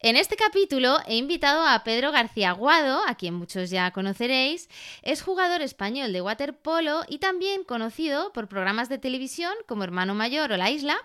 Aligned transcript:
En 0.00 0.14
este 0.14 0.36
capítulo 0.36 0.98
he 1.08 1.16
invitado 1.16 1.66
a 1.66 1.82
Pedro 1.82 2.12
García 2.12 2.52
Guado, 2.52 3.02
a 3.08 3.16
quien 3.16 3.34
muchos 3.34 3.68
ya 3.68 3.90
conoceréis. 3.90 4.68
Es 5.02 5.22
jugador 5.22 5.60
español 5.60 6.12
de 6.12 6.20
waterpolo 6.20 7.02
y 7.08 7.18
también 7.18 7.64
conocido 7.64 8.32
por 8.32 8.46
programas 8.46 8.88
de 8.88 8.98
televisión 8.98 9.52
como 9.66 9.82
Hermano 9.82 10.14
Mayor 10.14 10.52
o 10.52 10.56
La 10.56 10.70
Isla, 10.70 10.96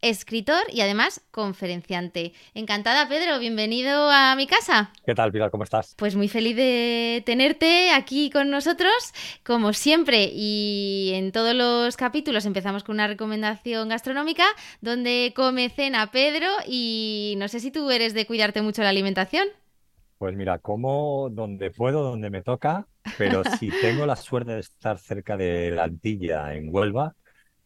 escritor 0.00 0.62
y 0.72 0.80
además 0.80 1.20
conferenciante. 1.30 2.32
Encantada, 2.54 3.08
Pedro, 3.08 3.38
bienvenido 3.38 4.10
a 4.10 4.34
mi 4.36 4.46
casa. 4.46 4.92
¿Qué 5.04 5.14
tal, 5.14 5.32
Pilar? 5.32 5.50
¿Cómo 5.50 5.64
estás? 5.64 5.94
Pues 5.96 6.16
muy 6.16 6.28
feliz 6.28 6.56
de 6.56 7.22
tenerte 7.26 7.90
aquí 7.92 8.30
con 8.30 8.50
nosotros, 8.50 8.92
como 9.44 9.72
siempre, 9.72 10.30
y 10.32 11.12
en 11.14 11.32
todos 11.32 11.54
los 11.54 11.96
capítulos 11.96 12.46
empezamos 12.46 12.84
con 12.84 12.96
una 12.96 13.08
recomendación 13.08 13.88
gastronómica 13.88 14.44
donde 14.80 15.32
come 15.34 15.68
cena 15.70 16.10
Pedro 16.10 16.48
y 16.66 17.34
no 17.38 17.48
sé 17.48 17.60
si 17.60 17.70
tú 17.70 17.90
eres 17.90 18.14
de 18.14 18.26
cuidarte 18.26 18.62
mucho 18.62 18.82
la 18.82 18.90
alimentación. 18.90 19.48
Pues 20.18 20.34
mira, 20.34 20.58
como 20.58 21.28
donde 21.30 21.70
puedo, 21.70 22.02
donde 22.02 22.28
me 22.28 22.42
toca, 22.42 22.86
pero 23.16 23.42
si 23.44 23.70
tengo 23.80 24.04
la 24.04 24.16
suerte 24.16 24.52
de 24.52 24.60
estar 24.60 24.98
cerca 24.98 25.36
de 25.36 25.70
la 25.70 25.84
Antilla, 25.84 26.54
en 26.54 26.74
Huelva, 26.74 27.14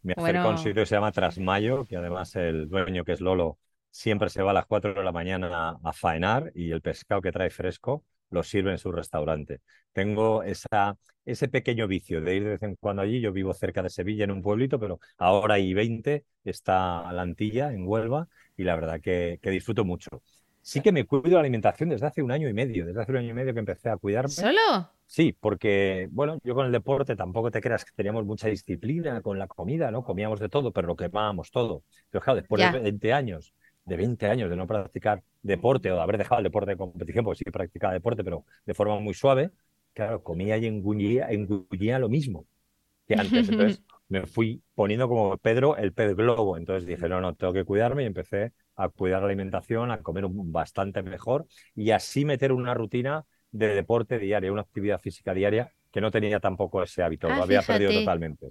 me 0.03 0.14
acerco 0.17 0.48
a 0.48 0.50
un 0.50 0.58
sitio 0.58 0.75
que 0.83 0.86
se 0.86 0.95
llama 0.95 1.12
Trasmayo, 1.12 1.84
que 1.86 1.97
además 1.97 2.34
el 2.36 2.69
dueño, 2.69 3.05
que 3.05 3.12
es 3.12 3.20
Lolo, 3.20 3.58
siempre 3.91 4.31
se 4.31 4.42
va 4.42 4.50
a 4.50 4.55
las 4.55 4.67
4 4.67 4.95
de 4.95 5.05
la 5.05 5.12
mañana 5.12 5.78
a 5.83 5.92
faenar 5.92 6.50
y 6.55 6.70
el 6.70 6.81
pescado 6.81 7.20
que 7.22 7.33
trae 7.33 7.50
fresco 7.50 8.05
lo 8.30 8.42
sirve 8.42 8.70
en 8.73 8.78
su 8.78 8.91
restaurante. 8.92 9.61
Tengo 9.92 10.42
esa, 10.42 10.97
ese 11.25 11.48
pequeño 11.48 11.86
vicio 11.86 12.20
de 12.23 12.34
ir 12.36 12.45
de 12.45 12.50
vez 12.50 12.62
en 12.62 12.77
cuando 12.77 13.03
allí. 13.03 13.20
Yo 13.20 13.33
vivo 13.33 13.53
cerca 13.55 13.83
de 13.83 13.91
Sevilla, 13.91 14.25
en 14.25 14.30
un 14.30 14.42
pueblito, 14.42 14.80
pero 14.80 15.00
ahora 15.18 15.58
y 15.58 15.74
20 15.74 16.24
está 16.45 17.13
la 17.13 17.23
Antilla, 17.23 17.73
en 17.73 17.86
Huelva, 17.86 18.29
y 18.57 18.64
la 18.64 18.74
verdad 18.74 19.01
que, 19.01 19.39
que 19.42 19.51
disfruto 19.51 19.84
mucho. 19.84 20.08
Sí 20.62 20.80
que 20.80 20.92
me 20.92 21.05
cuido 21.05 21.34
la 21.34 21.40
alimentación 21.40 21.89
desde 21.89 22.06
hace 22.06 22.23
un 22.23 22.30
año 22.30 22.48
y 22.48 22.52
medio, 22.52 22.86
desde 22.86 23.02
hace 23.02 23.11
un 23.11 23.18
año 23.18 23.30
y 23.30 23.34
medio 23.34 23.52
que 23.52 23.58
empecé 23.58 23.90
a 23.90 23.96
cuidarme. 23.96 24.30
¿Solo? 24.30 24.90
Sí, 25.06 25.36
porque, 25.39 26.08
bueno, 26.11 26.39
yo 26.45 26.55
con 26.55 26.67
el 26.67 26.73
deporte 26.73 27.17
tampoco 27.17 27.50
te 27.50 27.61
creas 27.61 27.84
que 27.84 27.90
teníamos 27.95 28.24
mucha 28.24 28.48
disciplina 28.48 29.20
con 29.20 29.39
la 29.39 29.46
comida, 29.48 29.90
¿no? 29.90 30.05
Comíamos 30.05 30.40
de 30.40 30.48
todo, 30.48 30.72
pero 30.72 30.86
lo 30.86 30.96
quemábamos 30.96 31.51
todo. 31.51 31.83
Pero 32.11 32.22
claro, 32.24 32.36
después 32.39 32.72
de 32.72 32.78
20 32.78 33.12
años, 33.12 33.52
de 33.84 33.96
20 33.96 34.27
años 34.27 34.48
de 34.48 34.56
no 34.56 34.67
practicar 34.67 35.22
deporte 35.42 35.90
o 35.90 35.96
de 35.96 36.01
haber 36.01 36.17
dejado 36.17 36.39
el 36.39 36.45
deporte 36.45 36.70
de 36.70 36.77
competición, 36.77 37.24
porque 37.24 37.39
sí 37.39 37.45
que 37.45 37.52
practicaba 37.52 37.92
deporte, 37.92 38.22
pero 38.22 38.45
de 38.64 38.74
forma 38.74 38.98
muy 39.01 39.14
suave, 39.14 39.51
claro, 39.92 40.22
comía 40.22 40.56
y 40.58 40.67
engullía, 40.67 41.27
engullía 41.30 41.98
lo 41.98 42.08
mismo 42.08 42.46
que 43.06 43.14
antes. 43.14 43.48
Entonces 43.48 43.83
me 44.08 44.27
fui 44.27 44.62
poniendo 44.74 45.08
como 45.08 45.36
Pedro 45.39 45.77
el 45.77 45.92
pez 45.92 46.14
globo. 46.14 46.56
Entonces 46.56 46.86
dije, 46.86 47.08
no, 47.08 47.20
no, 47.20 47.34
tengo 47.34 47.52
que 47.52 47.64
cuidarme 47.64 48.05
y 48.05 48.06
empecé 48.06 48.52
a 48.77 48.88
cuidar 48.88 49.20
la 49.20 49.27
alimentación, 49.28 49.90
a 49.90 50.02
comer 50.02 50.24
bastante 50.28 51.02
mejor 51.02 51.46
y 51.74 51.90
así 51.90 52.24
meter 52.24 52.52
una 52.52 52.74
rutina 52.74 53.24
de 53.50 53.68
deporte 53.74 54.18
diaria, 54.18 54.52
una 54.52 54.62
actividad 54.62 55.00
física 55.00 55.34
diaria 55.34 55.72
que 55.90 56.00
no 56.00 56.10
tenía 56.10 56.40
tampoco 56.40 56.83
ese 56.83 57.02
hábito, 57.02 57.28
Ah, 57.28 57.36
lo 57.36 57.42
había 57.42 57.62
fíjate. 57.62 57.66
perdido 57.66 57.92
totalmente. 57.92 58.48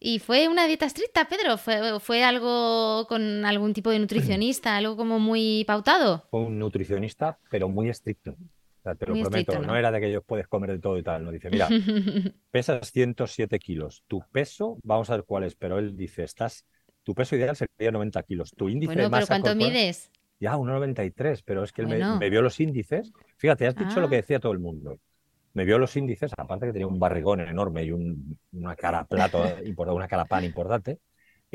¿Y 0.00 0.18
fue 0.18 0.48
una 0.48 0.66
dieta 0.66 0.86
estricta, 0.86 1.28
Pedro? 1.28 1.56
¿Fue, 1.56 1.98
fue 2.00 2.22
algo 2.24 3.06
con 3.08 3.44
algún 3.44 3.72
tipo 3.72 3.90
de 3.90 3.98
nutricionista, 3.98 4.76
algo 4.76 4.96
como 4.96 5.18
muy 5.18 5.64
pautado? 5.66 6.30
Fue 6.30 6.40
un 6.40 6.58
nutricionista, 6.58 7.38
pero 7.48 7.68
muy 7.68 7.88
estricto. 7.88 8.32
O 8.32 8.82
sea, 8.82 8.94
te 8.94 9.06
lo 9.06 9.16
prometo, 9.16 9.26
estricto, 9.38 9.60
¿no? 9.60 9.68
¿no? 9.68 9.76
era 9.76 9.90
de 9.90 10.00
que 10.00 10.08
ellos 10.08 10.24
puedes 10.26 10.48
comer 10.48 10.70
de 10.72 10.78
todo 10.80 10.98
y 10.98 11.02
tal. 11.02 11.24
No 11.24 11.30
dice, 11.32 11.50
mira, 11.50 11.68
pesas 12.50 12.90
107 12.92 13.58
kilos. 13.58 14.04
Tu 14.08 14.20
peso, 14.32 14.78
vamos 14.82 15.10
a 15.10 15.16
ver 15.16 15.24
cuál 15.24 15.44
es, 15.44 15.54
pero 15.56 15.78
él 15.78 15.96
dice, 15.96 16.24
estás, 16.24 16.66
tu 17.04 17.14
peso 17.14 17.36
ideal 17.36 17.54
sería 17.54 17.92
90 17.92 18.22
kilos. 18.24 18.50
Tu 18.56 18.68
índice 18.68 18.88
Bueno, 18.88 19.02
de 19.02 19.08
pero 19.08 19.10
masa 19.20 19.26
¿cuánto 19.28 19.50
corporal- 19.50 19.72
mides? 19.72 20.10
Ya, 20.40 20.56
1,93, 20.56 21.42
pero 21.44 21.62
es 21.62 21.72
que 21.72 21.82
él 21.82 21.88
me- 22.18 22.30
vio 22.30 22.42
los 22.42 22.58
índices. 22.58 23.12
Fíjate, 23.36 23.66
has 23.68 23.76
dicho 23.76 23.94
Ah. 23.96 24.00
lo 24.00 24.08
que 24.08 24.16
decía 24.16 24.40
todo 24.40 24.52
el 24.52 24.58
mundo. 24.58 24.98
Me 25.52 25.64
vio 25.64 25.78
los 25.78 25.96
índices, 25.96 26.32
aparte 26.36 26.66
que 26.66 26.72
tenía 26.72 26.88
un 26.88 26.98
barrigón 26.98 27.40
enorme 27.40 27.84
y 27.84 27.92
un- 27.92 28.36
una 28.52 28.74
cara 28.74 29.04
plato, 29.04 29.40
una 29.96 30.08
cara 30.08 30.24
pan 30.24 30.44
importante. 30.44 30.98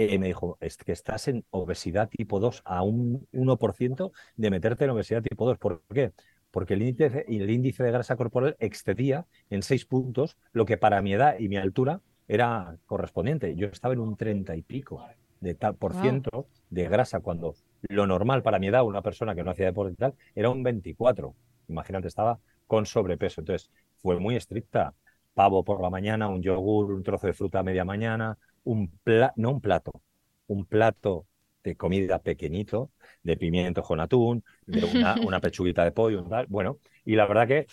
eh, 0.02 0.18
me 0.18 0.28
dijo, 0.28 0.58
es 0.62 0.78
que 0.78 0.94
estás 0.94 1.28
en 1.28 1.44
obesidad 1.50 2.08
tipo 2.08 2.40
2 2.40 2.62
a 2.64 2.84
un 2.84 3.28
1% 3.34 4.14
de 4.38 4.50
meterte 4.50 4.86
en 4.86 4.92
obesidad 4.92 5.22
tipo 5.22 5.46
2. 5.46 5.58
¿Por 5.58 5.84
qué? 5.94 6.14
Porque 6.52 6.76
el 6.76 6.84
índice, 6.84 7.26
el 7.28 7.50
índice 7.50 7.84
de 7.84 7.92
grasa 7.92 8.16
corporal 8.16 8.56
excedía 8.60 9.26
en 9.50 9.62
6 9.62 9.84
puntos 9.86 10.38
lo 10.54 10.66
que 10.66 10.78
para 10.78 11.02
mi 11.02 11.12
edad 11.14 11.38
y 11.38 11.50
mi 11.50 11.58
altura 11.58 12.00
era 12.30 12.78
correspondiente. 12.86 13.54
Yo 13.58 13.68
estaba 13.68 13.94
en 13.94 14.00
un 14.00 14.16
30 14.16 14.56
y 14.56 14.62
pico 14.62 15.02
de 15.39 15.55
tal 15.55 15.75
por 15.75 15.94
Guau. 15.94 16.01
ciento 16.01 16.47
de 16.69 16.88
grasa 16.88 17.19
cuando 17.19 17.55
lo 17.89 18.07
normal 18.07 18.44
para 18.44 18.59
mi 18.59 18.67
edad, 18.67 18.83
una 18.85 19.01
persona 19.01 19.35
que 19.35 19.44
no 19.44 19.51
hacía 19.51 19.66
deporte 19.66 19.94
y 19.94 19.95
tal, 19.95 20.13
era 20.35 20.50
un 20.50 20.63
24. 20.63 21.35
Imagínate, 21.67 22.07
estaba 22.07 22.39
con 22.67 22.85
sobrepeso. 22.85 23.41
Entonces, 23.41 23.69
fue 24.01 24.19
muy 24.19 24.35
estricta. 24.35 24.94
Pavo 25.33 25.63
por 25.63 25.81
la 25.81 25.89
mañana, 25.89 26.27
un 26.27 26.41
yogur, 26.41 26.91
un 26.91 27.03
trozo 27.03 27.27
de 27.27 27.33
fruta 27.33 27.59
a 27.59 27.63
media 27.63 27.85
mañana, 27.85 28.38
un 28.63 28.89
pla 29.03 29.31
no 29.38 29.51
un 29.51 29.61
plato, 29.61 30.01
un 30.47 30.66
plato 30.66 31.27
de 31.63 31.75
comida 31.75 32.19
pequeñito, 32.19 32.91
de 33.23 33.38
pimientos 33.38 33.85
con 33.85 34.00
atún, 34.00 34.44
de 34.66 34.83
una, 34.83 35.16
una 35.25 35.39
pechuguita 35.41 35.83
de 35.83 35.91
pollo, 35.91 36.23
tal. 36.23 36.47
Bueno, 36.47 36.79
y 37.06 37.16
la 37.16 37.25
verdad 37.25 37.47
que 37.47 37.67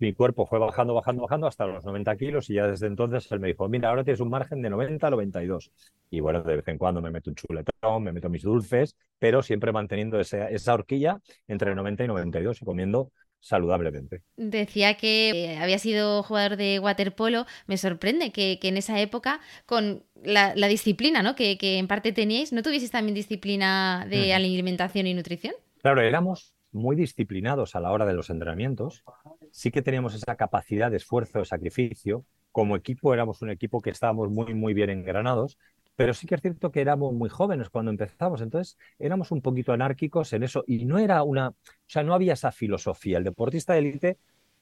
mi 0.00 0.12
cuerpo 0.14 0.46
fue 0.46 0.58
bajando, 0.58 0.94
bajando, 0.94 1.22
bajando 1.22 1.46
hasta 1.46 1.66
los 1.66 1.84
90 1.84 2.16
kilos 2.16 2.50
y 2.50 2.54
ya 2.54 2.66
desde 2.66 2.86
entonces 2.86 3.30
él 3.32 3.40
me 3.40 3.48
dijo, 3.48 3.68
mira, 3.68 3.90
ahora 3.90 4.04
tienes 4.04 4.20
un 4.20 4.30
margen 4.30 4.62
de 4.62 4.70
90 4.70 5.06
a 5.06 5.10
92. 5.10 5.70
Y 6.10 6.20
bueno, 6.20 6.42
de 6.42 6.56
vez 6.56 6.68
en 6.68 6.78
cuando 6.78 7.00
me 7.02 7.10
meto 7.10 7.30
un 7.30 7.36
chuletón, 7.36 8.02
me 8.02 8.12
meto 8.12 8.28
mis 8.28 8.42
dulces, 8.42 8.96
pero 9.18 9.42
siempre 9.42 9.72
manteniendo 9.72 10.18
esa, 10.20 10.48
esa 10.50 10.74
horquilla 10.74 11.20
entre 11.46 11.74
90 11.74 12.04
y 12.04 12.08
92 12.08 12.62
y 12.62 12.64
comiendo 12.64 13.12
saludablemente. 13.38 14.22
Decía 14.36 14.94
que 14.96 15.54
eh, 15.54 15.58
había 15.58 15.78
sido 15.78 16.22
jugador 16.22 16.56
de 16.56 16.78
waterpolo. 16.78 17.46
Me 17.66 17.76
sorprende 17.76 18.32
que, 18.32 18.58
que 18.58 18.68
en 18.68 18.78
esa 18.78 18.98
época, 19.00 19.40
con 19.66 20.02
la, 20.24 20.54
la 20.56 20.66
disciplina 20.68 21.22
¿no? 21.22 21.34
que, 21.34 21.58
que 21.58 21.76
en 21.78 21.86
parte 21.88 22.12
teníais, 22.12 22.52
¿no 22.52 22.62
tuvieseis 22.62 22.90
también 22.90 23.14
disciplina 23.14 24.06
de 24.08 24.32
Mm. 24.32 24.34
alimentación 24.34 25.06
y 25.06 25.14
nutrición? 25.14 25.54
Claro, 25.82 26.00
éramos 26.02 26.54
muy 26.72 26.96
disciplinados 26.96 27.74
a 27.74 27.80
la 27.80 27.92
hora 27.92 28.06
de 28.06 28.14
los 28.14 28.30
entrenamientos. 28.30 29.04
Sí 29.50 29.70
que 29.70 29.82
teníamos 29.82 30.14
esa 30.14 30.36
capacidad 30.36 30.90
de 30.90 30.98
esfuerzo, 30.98 31.38
de 31.38 31.44
sacrificio. 31.44 32.24
Como 32.52 32.76
equipo 32.76 33.14
éramos 33.14 33.42
un 33.42 33.50
equipo 33.50 33.80
que 33.80 33.90
estábamos 33.90 34.30
muy, 34.30 34.54
muy 34.54 34.74
bien 34.74 34.90
engranados, 34.90 35.56
pero 36.00 36.14
sí 36.14 36.26
que 36.26 36.34
es 36.34 36.40
cierto 36.40 36.72
que 36.72 36.80
éramos 36.80 37.12
muy 37.12 37.28
jóvenes 37.28 37.68
cuando 37.68 37.90
empezamos, 37.90 38.40
entonces 38.40 38.78
éramos 38.98 39.30
un 39.32 39.42
poquito 39.42 39.72
anárquicos 39.72 40.32
en 40.32 40.42
eso 40.42 40.64
y 40.66 40.86
no 40.86 40.98
era 40.98 41.22
una, 41.22 41.48
o 41.50 41.54
sea, 41.86 42.02
no 42.02 42.14
había 42.14 42.32
esa 42.32 42.52
filosofía. 42.52 43.18
El 43.18 43.24
deportista 43.24 43.74
de 43.74 43.78
élite 43.80 44.18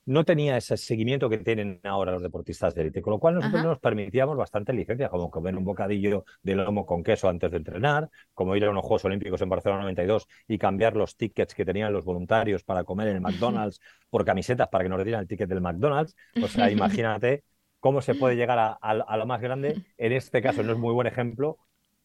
no 0.08 0.24
tenía 0.24 0.56
ese 0.56 0.78
seguimiento 0.78 1.28
que 1.28 1.36
tienen 1.36 1.80
ahora 1.84 2.12
los 2.12 2.22
deportistas 2.22 2.74
de 2.74 2.80
élite, 2.80 3.02
con 3.02 3.10
lo 3.10 3.18
cual 3.18 3.34
nosotros 3.34 3.62
nos 3.62 3.78
permitíamos 3.78 4.38
bastante 4.38 4.72
licencia, 4.72 5.10
como 5.10 5.30
comer 5.30 5.54
un 5.54 5.66
bocadillo 5.66 6.24
de 6.42 6.54
lomo 6.54 6.86
con 6.86 7.02
queso 7.02 7.28
antes 7.28 7.50
de 7.50 7.58
entrenar, 7.58 8.08
como 8.32 8.56
ir 8.56 8.64
a 8.64 8.70
unos 8.70 8.86
Juegos 8.86 9.04
Olímpicos 9.04 9.42
en 9.42 9.50
Barcelona 9.50 9.82
92 9.82 10.26
y 10.48 10.56
cambiar 10.56 10.96
los 10.96 11.14
tickets 11.18 11.54
que 11.54 11.66
tenían 11.66 11.92
los 11.92 12.06
voluntarios 12.06 12.64
para 12.64 12.84
comer 12.84 13.08
en 13.08 13.16
el 13.16 13.20
McDonald's 13.20 13.80
por 14.08 14.24
camisetas 14.24 14.68
para 14.68 14.84
que 14.84 14.88
nos 14.88 15.04
dieran 15.04 15.20
el 15.20 15.28
ticket 15.28 15.46
del 15.46 15.60
McDonald's. 15.60 16.16
O 16.42 16.48
sea, 16.48 16.70
imagínate 16.70 17.44
cómo 17.78 18.00
se 18.00 18.14
puede 18.14 18.36
llegar 18.36 18.58
a, 18.58 18.78
a, 18.80 19.16
lo 19.18 19.26
más 19.26 19.42
grande. 19.42 19.84
En 19.98 20.12
este 20.12 20.40
caso 20.40 20.62
no 20.62 20.72
es 20.72 20.78
muy 20.78 20.94
buen 20.94 21.06
ejemplo, 21.06 21.58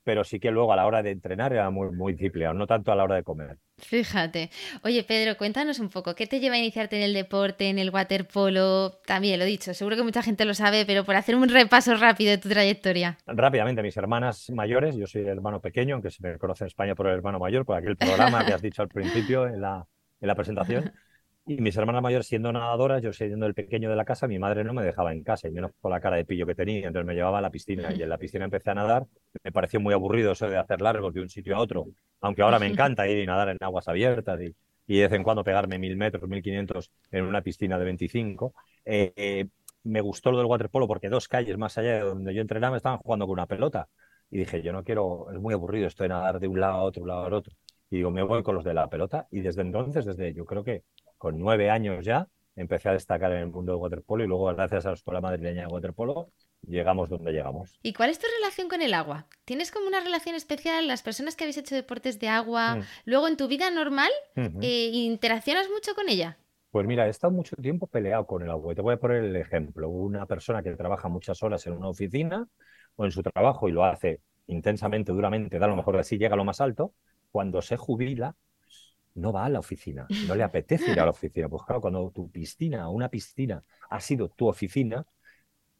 pero 0.04 0.24
sí 0.24 0.40
que 0.40 0.52
luego 0.52 0.74
a 0.74 0.76
la 0.76 0.86
hora 0.86 1.02
de 1.02 1.12
entrenar 1.12 1.54
era 1.54 1.70
muy, 1.70 1.92
muy 1.92 2.14
disciplinado, 2.14 2.54
no 2.54 2.68
tanto 2.68 2.92
a 2.92 2.96
la 2.96 3.04
hora 3.04 3.16
de 3.16 3.24
comer. 3.24 3.58
Fíjate. 3.78 4.50
Oye, 4.84 5.04
Pedro, 5.04 5.38
cuéntanos 5.38 5.80
un 5.80 5.90
poco, 5.90 6.16
¿qué 6.16 6.28
te 6.28 6.40
lleva 6.40 6.56
a 6.56 6.60
iniciarte 6.60 6.98
en 6.98 7.04
el 7.04 7.14
deporte, 7.14 7.70
en 7.70 7.80
el 7.80 7.90
waterpolo? 7.90 9.00
También 9.06 9.40
lo 9.40 9.46
he 9.46 9.48
dicho, 9.48 9.74
seguro 9.74 9.96
que 9.96 10.04
mucha 10.04 10.22
gente 10.22 10.46
lo 10.46 10.54
sabe, 10.54 10.86
pero 10.86 11.04
por 11.04 11.16
hacer 11.16 11.36
un 11.36 11.50
repaso 11.50 11.96
rápido 11.96 12.32
de 12.32 12.38
tu 12.38 12.50
trayectoria. 12.50 13.18
Rápidamente, 13.26 13.82
mis 13.82 13.98
hermanas 13.98 14.50
mayores, 14.50 14.96
yo 14.96 15.08
soy 15.08 15.22
el 15.22 15.30
hermano 15.30 15.60
pequeño, 15.60 15.96
aunque 15.96 16.12
se 16.12 16.22
me 16.22 16.38
conoce 16.38 16.66
en 16.66 16.68
España 16.68 16.96
por 16.96 17.08
el 17.08 17.14
hermano 17.14 17.40
mayor, 17.40 17.66
por 17.66 17.78
aquel 17.78 17.98
programa 17.98 18.46
que 18.46 18.54
has 18.54 18.62
dicho 18.62 18.82
al 18.82 18.90
principio 18.90 19.48
en 19.48 19.62
la, 19.62 19.86
en 20.22 20.28
la 20.28 20.36
presentación. 20.36 20.92
Y 21.46 21.60
mis 21.60 21.76
hermanas 21.76 22.02
mayores 22.02 22.28
siendo 22.28 22.54
nadadoras, 22.54 23.02
yo 23.02 23.12
siendo 23.12 23.46
el 23.46 23.54
pequeño 23.54 23.90
de 23.90 23.98
la 23.98 24.06
casa, 24.06 24.28
mi 24.28 24.40
madre 24.40 24.64
no 24.64 24.74
me 24.74 24.82
dejaba 24.82 25.12
en 25.12 25.24
casa, 25.24 25.50
y 25.50 25.52
menos 25.52 25.72
por 25.82 25.92
la 25.92 26.00
cara 26.00 26.16
de 26.16 26.24
pillo 26.24 26.46
que 26.46 26.56
tenía, 26.56 26.88
entonces 26.88 27.06
me 27.06 27.16
llevaba 27.16 27.40
a 27.40 27.42
la 27.42 27.50
piscina 27.50 27.94
y 27.94 28.02
en 28.02 28.08
la 28.08 28.18
piscina 28.18 28.46
empecé 28.46 28.70
a 28.72 28.76
nadar. 28.76 29.06
Me 29.44 29.52
pareció 29.52 29.82
muy 29.82 29.94
aburrido 29.94 30.32
eso 30.32 30.48
de 30.48 30.58
hacer 30.58 30.82
largos 30.82 31.14
de 31.14 31.20
un 31.20 31.28
sitio 31.28 31.58
a 31.58 31.60
otro, 31.60 31.88
aunque 32.22 32.42
ahora 32.44 32.60
me 32.60 32.68
encanta 32.68 33.08
ir 33.10 33.18
y 33.18 33.26
nadar 33.26 33.50
en 33.50 33.58
aguas 33.60 33.90
abiertas 33.90 34.40
y, 34.42 34.56
y 34.88 34.98
de 34.98 35.04
vez 35.04 35.12
en 35.14 35.24
cuando 35.24 35.44
pegarme 35.44 35.78
mil 35.80 35.98
metros, 35.98 36.30
mil 36.30 36.42
quinientos 36.42 36.92
en 37.12 37.26
una 37.26 37.42
piscina 37.42 37.78
de 37.78 37.86
25. 37.86 38.54
Eh, 38.86 39.12
eh, 39.16 39.48
me 39.84 40.00
gustó 40.02 40.32
lo 40.32 40.38
del 40.38 40.48
waterpolo 40.48 40.88
porque 40.88 41.10
dos 41.10 41.28
calles 41.28 41.58
más 41.58 41.78
allá 41.78 41.96
de 41.96 42.00
donde 42.02 42.34
yo 42.34 42.42
entrenaba 42.42 42.78
estaban 42.78 43.00
jugando 43.00 43.26
con 43.26 43.34
una 43.34 43.48
pelota. 43.48 43.90
Y 44.30 44.40
dije, 44.40 44.62
yo 44.62 44.72
no 44.74 44.84
quiero, 44.84 45.30
es 45.32 45.40
muy 45.40 45.54
aburrido 45.54 45.88
esto 45.88 46.04
de 46.04 46.10
nadar 46.10 46.40
de 46.40 46.48
un 46.48 46.60
lado 46.60 46.74
a 46.76 46.84
otro, 46.84 47.04
un 47.04 47.10
lado 47.10 47.26
a 47.26 47.38
otro. 47.38 47.54
Y 47.90 47.98
digo, 47.98 48.12
me 48.12 48.24
voy 48.24 48.42
con 48.44 48.56
los 48.56 48.64
de 48.64 48.74
la 48.74 48.90
pelota. 48.90 49.28
Y 49.30 49.42
desde 49.42 49.62
entonces, 49.62 50.06
desde 50.06 50.34
yo 50.34 50.46
creo 50.46 50.64
que 50.64 50.84
con 51.24 51.40
nueve 51.40 51.70
años 51.70 52.04
ya, 52.04 52.28
empecé 52.58 52.90
a 52.90 52.92
destacar 52.92 53.32
en 53.32 53.38
el 53.38 53.48
mundo 53.48 53.72
del 53.72 53.82
waterpolo 53.82 54.26
y 54.26 54.28
luego, 54.28 54.54
gracias 54.54 54.86
a 54.86 54.90
la 54.90 54.96
Escuela 54.96 55.22
Madrileña 55.22 55.62
de 55.62 55.68
Waterpolo, 55.68 56.28
llegamos 56.68 57.08
donde 57.08 57.32
llegamos. 57.32 57.80
¿Y 57.82 57.94
cuál 57.94 58.10
es 58.10 58.20
tu 58.20 58.28
relación 58.42 58.68
con 58.68 58.82
el 58.82 58.94
agua? 58.94 59.26
¿Tienes 59.46 59.72
como 59.72 59.88
una 59.88 60.02
relación 60.02 60.36
especial? 60.36 60.86
Las 60.86 61.02
personas 61.02 61.38
que 61.38 61.46
habéis 61.46 61.56
hecho 61.56 61.76
deportes 61.76 62.20
de 62.20 62.28
agua, 62.28 62.76
mm. 62.76 62.82
luego 63.06 63.30
en 63.30 63.38
tu 63.38 63.48
vida 63.48 63.72
normal, 63.72 64.12
eh, 64.36 64.90
¿interaccionas 64.92 65.70
mucho 65.70 65.96
con 65.96 66.10
ella? 66.10 66.38
Pues 66.72 66.86
mira, 66.86 67.08
he 67.08 67.10
estado 67.10 67.32
mucho 67.32 67.56
tiempo 67.56 67.88
peleado 67.88 68.28
con 68.28 68.44
el 68.44 68.50
agua. 68.50 68.74
Y 68.74 68.76
te 68.76 68.82
voy 68.82 68.96
a 68.96 68.98
poner 68.98 69.24
el 69.24 69.38
ejemplo. 69.38 69.88
Una 69.88 70.26
persona 70.26 70.62
que 70.62 70.76
trabaja 70.76 71.08
muchas 71.08 71.42
horas 71.42 71.66
en 71.68 71.74
una 71.78 71.88
oficina 71.88 72.50
o 72.98 73.06
en 73.06 73.12
su 73.12 73.24
trabajo 73.24 73.70
y 73.70 73.72
lo 73.72 73.86
hace 73.86 74.20
intensamente, 74.48 75.14
duramente, 75.14 75.58
da 75.58 75.68
lo 75.68 75.78
mejor 75.78 75.96
así, 75.96 76.18
llega 76.18 76.34
a 76.34 76.38
lo 76.38 76.44
más 76.44 76.60
alto, 76.60 76.94
cuando 77.32 77.62
se 77.62 77.78
jubila, 77.78 78.36
no 79.16 79.32
va 79.32 79.46
a 79.46 79.50
la 79.50 79.60
oficina, 79.60 80.08
no 80.28 80.36
le 80.36 80.44
apetece 80.44 80.92
ir 80.92 81.00
a 81.00 81.06
la 81.06 81.12
oficina. 81.12 81.50
Pues 81.50 81.64
claro, 81.64 81.82
cuando 81.82 82.12
tu 82.12 82.30
piscina, 82.32 82.90
una 82.90 83.10
piscina, 83.10 83.64
ha 83.90 84.00
sido 84.00 84.30
tu 84.30 84.48
oficina, 84.48 85.06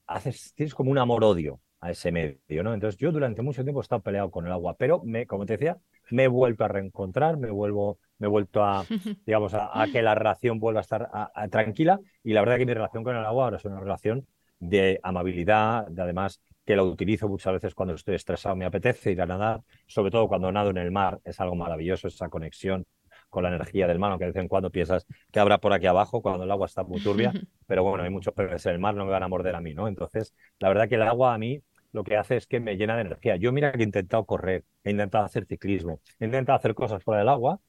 haces, 0.08 0.54
tienes 0.56 0.74
como 0.76 0.92
un 0.92 0.98
amor-odio 0.98 1.60
a 1.80 1.92
ese 1.92 2.12
medio, 2.12 2.64
¿no? 2.64 2.74
Entonces 2.74 2.98
yo 2.98 3.12
durante 3.12 3.42
mucho 3.42 3.64
tiempo 3.64 3.82
he 3.82 3.84
estado 3.84 4.02
peleado 4.02 4.32
con 4.32 4.46
el 4.46 4.52
agua, 4.52 4.76
pero 4.78 5.02
me, 5.04 5.28
como 5.28 5.46
te 5.46 5.54
decía, 5.54 5.78
me 6.12 6.24
he 6.24 6.28
vuelto 6.28 6.64
a 6.64 6.70
reencontrar, 6.70 7.38
me 7.38 7.50
vuelvo, 7.52 8.00
me 8.20 8.28
he 8.28 8.30
vuelto 8.30 8.64
a, 8.64 8.86
digamos, 9.26 9.54
a, 9.54 9.86
que 9.92 10.02
la 10.02 10.16
relación 10.16 10.60
vuelva 10.60 10.80
a 10.80 10.82
estar 10.82 11.10
tranquila 11.50 12.00
y 12.24 12.34
la 12.34 12.42
verdad 12.42 12.58
que 12.58 12.66
mi 12.66 12.74
relación 12.74 13.04
con 13.04 13.16
el 13.16 13.26
agua 13.26 13.46
ahora 13.46 13.58
es 13.58 13.66
una 13.66 13.80
relación 13.80 14.26
de 14.60 15.00
amabilidad, 15.04 15.88
de 15.88 16.02
además 16.02 16.42
que 16.66 16.78
lo 16.78 16.86
utilizo 16.86 17.28
muchas 17.28 17.52
veces 17.52 17.76
cuando 17.76 17.96
estoy 17.96 18.16
estresado, 18.16 18.56
me 18.56 18.64
apetece 18.64 19.12
ir 19.12 19.22
a 19.22 19.26
nadar, 19.26 19.62
sobre 19.86 20.12
todo 20.12 20.30
cuando 20.30 20.50
nado 20.54 20.70
en 20.70 20.78
el 20.78 20.92
mar, 20.92 21.20
es 21.26 21.38
algo 21.42 21.56
maravilloso 21.56 22.08
esa 22.08 22.30
conexión 22.30 22.86
con 23.34 23.44
la 23.44 23.50
energía 23.50 23.88
del 23.88 23.98
mar, 23.98 24.12
aunque 24.12 24.26
de 24.26 24.32
vez 24.32 24.42
en 24.44 24.48
cuando 24.48 24.70
piensas 24.70 25.08
que 25.32 25.40
habrá 25.40 25.58
por 25.58 25.74
aquí 25.74 25.88
abajo 25.88 26.22
cuando 26.22 26.44
el 26.44 26.52
agua 26.52 26.68
está 26.68 26.84
muy 26.84 27.02
turbia, 27.02 27.34
pero 27.68 27.84
bueno, 27.84 28.04
hay 28.04 28.12
muchos 28.12 28.32
peces 28.34 28.64
en 28.68 28.74
el 28.74 28.80
mar, 28.80 28.94
no 28.96 29.06
me 29.06 29.12
van 29.12 29.24
a 29.24 29.28
morder 29.28 29.56
a 29.56 29.62
mí, 29.62 29.74
¿no? 29.74 29.88
Entonces, 29.88 30.36
la 30.60 30.70
verdad 30.70 30.88
que 30.88 30.96
el 30.96 31.02
agua 31.02 31.34
a 31.34 31.38
mí 31.40 31.62
lo 31.92 32.04
que 32.04 32.16
hace 32.16 32.38
es 32.38 32.46
que 32.46 32.60
me 32.60 32.78
llena 32.78 32.96
de 32.96 33.02
energía. 33.02 33.36
Yo 33.38 33.52
mira 33.52 33.72
que 33.72 33.80
he 33.80 33.84
intentado 33.84 34.24
correr, 34.26 34.64
he 34.84 34.92
intentado 34.92 35.26
hacer 35.26 35.46
ciclismo, 35.46 36.00
he 36.20 36.26
intentado 36.26 36.58
hacer 36.58 36.76
cosas 36.76 37.04
fuera 37.04 37.20
del 37.20 37.30
agua 37.30 37.60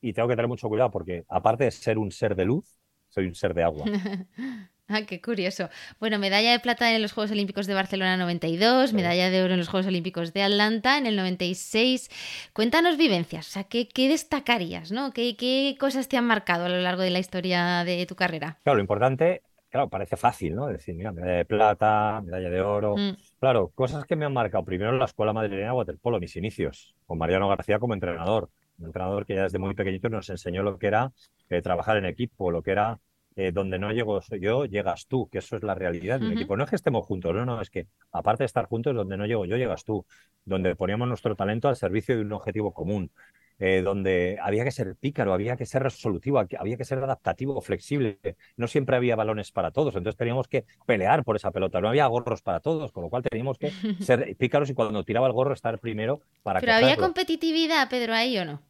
y 0.00 0.14
tengo 0.14 0.28
que 0.28 0.34
tener 0.34 0.48
mucho 0.48 0.68
cuidado 0.68 0.90
porque 0.90 1.24
aparte 1.28 1.64
de 1.64 1.70
ser 1.70 1.98
un 1.98 2.10
ser 2.10 2.34
de 2.34 2.46
luz, 2.46 2.78
soy 3.10 3.26
un 3.26 3.34
ser 3.34 3.52
de 3.52 3.62
agua. 3.64 3.84
Ah, 4.88 5.02
qué 5.06 5.20
curioso. 5.20 5.68
Bueno, 6.00 6.18
medalla 6.18 6.52
de 6.52 6.60
plata 6.60 6.94
en 6.94 7.00
los 7.00 7.12
Juegos 7.12 7.30
Olímpicos 7.30 7.66
de 7.66 7.74
Barcelona 7.74 8.16
92, 8.16 8.92
medalla 8.92 9.30
de 9.30 9.42
oro 9.42 9.54
en 9.54 9.58
los 9.58 9.68
Juegos 9.68 9.86
Olímpicos 9.86 10.32
de 10.32 10.42
Atlanta 10.42 10.98
en 10.98 11.06
el 11.06 11.16
96. 11.16 12.10
Cuéntanos 12.52 12.98
vivencias, 12.98 13.48
o 13.48 13.50
sea, 13.50 13.64
¿qué, 13.64 13.88
destacarías, 13.94 14.92
no? 14.92 15.12
¿Qué, 15.12 15.36
¿Qué, 15.36 15.76
cosas 15.78 16.08
te 16.08 16.16
han 16.16 16.26
marcado 16.26 16.66
a 16.66 16.68
lo 16.68 16.80
largo 16.80 17.02
de 17.02 17.10
la 17.10 17.20
historia 17.20 17.84
de 17.84 18.04
tu 18.06 18.16
carrera? 18.16 18.58
Claro, 18.64 18.76
lo 18.76 18.82
importante, 18.82 19.42
claro, 19.70 19.88
parece 19.88 20.16
fácil, 20.16 20.54
¿no? 20.54 20.66
Decir, 20.66 20.94
mira, 20.94 21.12
medalla 21.12 21.38
de 21.38 21.44
plata, 21.46 22.20
medalla 22.22 22.50
de 22.50 22.60
oro. 22.60 22.96
Mm. 22.96 23.16
Claro, 23.40 23.72
cosas 23.74 24.04
que 24.04 24.16
me 24.16 24.26
han 24.26 24.32
marcado. 24.32 24.64
Primero 24.64 24.90
en 24.90 24.98
la 24.98 25.06
Escuela 25.06 25.32
Madrileña 25.32 25.68
de 25.68 25.72
Waterpolo, 25.72 26.20
mis 26.20 26.36
inicios, 26.36 26.94
con 27.06 27.18
Mariano 27.18 27.48
García 27.48 27.78
como 27.78 27.94
entrenador. 27.94 28.50
Un 28.78 28.86
entrenador 28.86 29.24
que 29.24 29.36
ya 29.36 29.44
desde 29.44 29.58
muy 29.58 29.74
pequeñito 29.74 30.08
nos 30.08 30.28
enseñó 30.28 30.62
lo 30.62 30.78
que 30.78 30.88
era 30.88 31.12
eh, 31.48 31.62
trabajar 31.62 31.96
en 31.96 32.04
equipo, 32.04 32.50
lo 32.50 32.62
que 32.62 32.72
era 32.72 32.98
eh, 33.34 33.52
donde 33.52 33.78
no 33.78 33.92
llego 33.92 34.20
yo, 34.40 34.66
llegas 34.66 35.06
tú, 35.06 35.28
que 35.28 35.38
eso 35.38 35.56
es 35.56 35.62
la 35.62 35.74
realidad 35.74 36.20
del 36.20 36.32
equipo. 36.32 36.56
No 36.56 36.64
es 36.64 36.70
que 36.70 36.76
estemos 36.76 37.06
juntos, 37.06 37.34
no, 37.34 37.46
no, 37.46 37.60
es 37.60 37.70
que 37.70 37.86
aparte 38.10 38.42
de 38.42 38.46
estar 38.46 38.66
juntos, 38.66 38.94
donde 38.94 39.16
no 39.16 39.26
llego 39.26 39.46
yo, 39.46 39.56
llegas 39.56 39.84
tú, 39.84 40.04
donde 40.44 40.76
poníamos 40.76 41.08
nuestro 41.08 41.34
talento 41.34 41.68
al 41.68 41.76
servicio 41.76 42.14
de 42.14 42.22
un 42.22 42.32
objetivo 42.32 42.72
común, 42.72 43.10
eh, 43.58 43.80
donde 43.80 44.38
había 44.42 44.64
que 44.64 44.70
ser 44.70 44.96
pícaro, 44.96 45.32
había 45.32 45.56
que 45.56 45.66
ser 45.66 45.82
resolutivo, 45.84 46.40
había 46.58 46.76
que 46.76 46.84
ser 46.84 46.98
adaptativo, 46.98 47.60
flexible. 47.60 48.18
No 48.56 48.66
siempre 48.66 48.96
había 48.96 49.14
balones 49.14 49.52
para 49.52 49.70
todos, 49.70 49.94
entonces 49.94 50.18
teníamos 50.18 50.48
que 50.48 50.64
pelear 50.84 51.22
por 51.22 51.36
esa 51.36 51.52
pelota. 51.52 51.80
No 51.80 51.88
había 51.88 52.06
gorros 52.08 52.42
para 52.42 52.60
todos, 52.60 52.90
con 52.92 53.04
lo 53.04 53.08
cual 53.08 53.22
teníamos 53.22 53.58
que 53.58 53.70
ser 54.00 54.36
pícaros 54.36 54.68
y 54.68 54.74
cuando 54.74 55.04
tiraba 55.04 55.26
el 55.28 55.32
gorro 55.32 55.54
estar 55.54 55.78
primero 55.78 56.20
para. 56.42 56.60
Pero 56.60 56.72
había 56.72 56.96
competitividad, 56.96 57.88
Pedro, 57.88 58.14
ahí 58.14 58.36
o 58.36 58.44
no? 58.44 58.60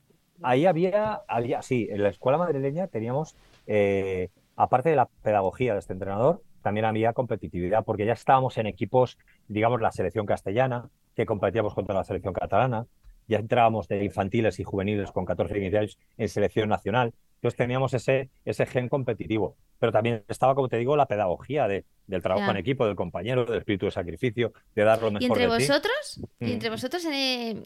Ahí 0.43 0.67
había, 0.67 1.23
había, 1.26 1.62
sí, 1.62 1.88
en 1.91 2.03
la 2.03 2.11
escuela 2.11 2.37
madrileña 2.37 2.88
teníamos 2.88 3.37
eh, 3.67 4.29
aparte 4.56 4.90
de 4.90 4.96
la 4.96 5.06
pedagogía 5.06 5.72
de 5.75 5.81
este 5.81 5.93
entrenador, 5.93 6.43
también 6.62 6.87
había 6.87 7.12
competitividad, 7.12 7.84
porque 7.84 8.06
ya 8.06 8.12
estábamos 8.12 8.56
en 8.58 8.66
equipos, 8.66 9.19
digamos, 9.49 9.81
la 9.81 9.90
selección 9.93 10.26
castellana, 10.26 10.88
que 11.14 11.26
competíamos 11.26 11.75
contra 11.75 11.94
la 11.94 12.04
selección 12.04 12.32
catalana, 12.32 12.87
ya 13.28 13.38
entrábamos 13.38 13.88
de 13.88 14.04
infantiles 14.04 14.58
y 14.60 14.64
juveniles 14.64 15.12
con 15.12 15.25
14 15.25 15.58
iniciales 15.58 15.99
en 16.16 16.28
selección 16.28 16.69
nacional. 16.69 17.12
Entonces 17.37 17.56
teníamos 17.56 17.93
ese, 17.94 18.31
ese 18.44 18.66
gen 18.66 18.88
competitivo, 18.88 19.56
pero 19.81 19.90
también 19.90 20.25
estaba, 20.28 20.54
como 20.54 20.68
te 20.68 20.78
digo, 20.78 20.97
la 20.97 21.06
pedagogía 21.06 21.66
de, 21.66 21.85
del 22.06 22.23
trabajo 22.23 22.50
en 22.50 22.56
equipo, 22.56 22.87
del 22.87 22.94
compañero, 22.94 23.44
del 23.44 23.59
espíritu 23.59 23.87
de 23.87 23.92
sacrificio, 23.92 24.52
de 24.75 24.85
dar 24.85 25.02
lo 25.02 25.11
mejor 25.11 25.23
¿Y 25.23 25.26
entre 25.26 25.42
de 25.42 25.49
vosotros? 25.49 26.21
¿Y 26.38 26.52
entre 26.52 26.71
mm. 26.71 26.73
vosotros 26.73 27.04
eh, 27.06 27.62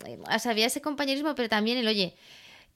había 0.47 0.67
ese 0.67 0.81
compañerismo, 0.81 1.35
pero 1.35 1.49
también 1.49 1.77
el, 1.77 1.87
oye, 1.87 2.15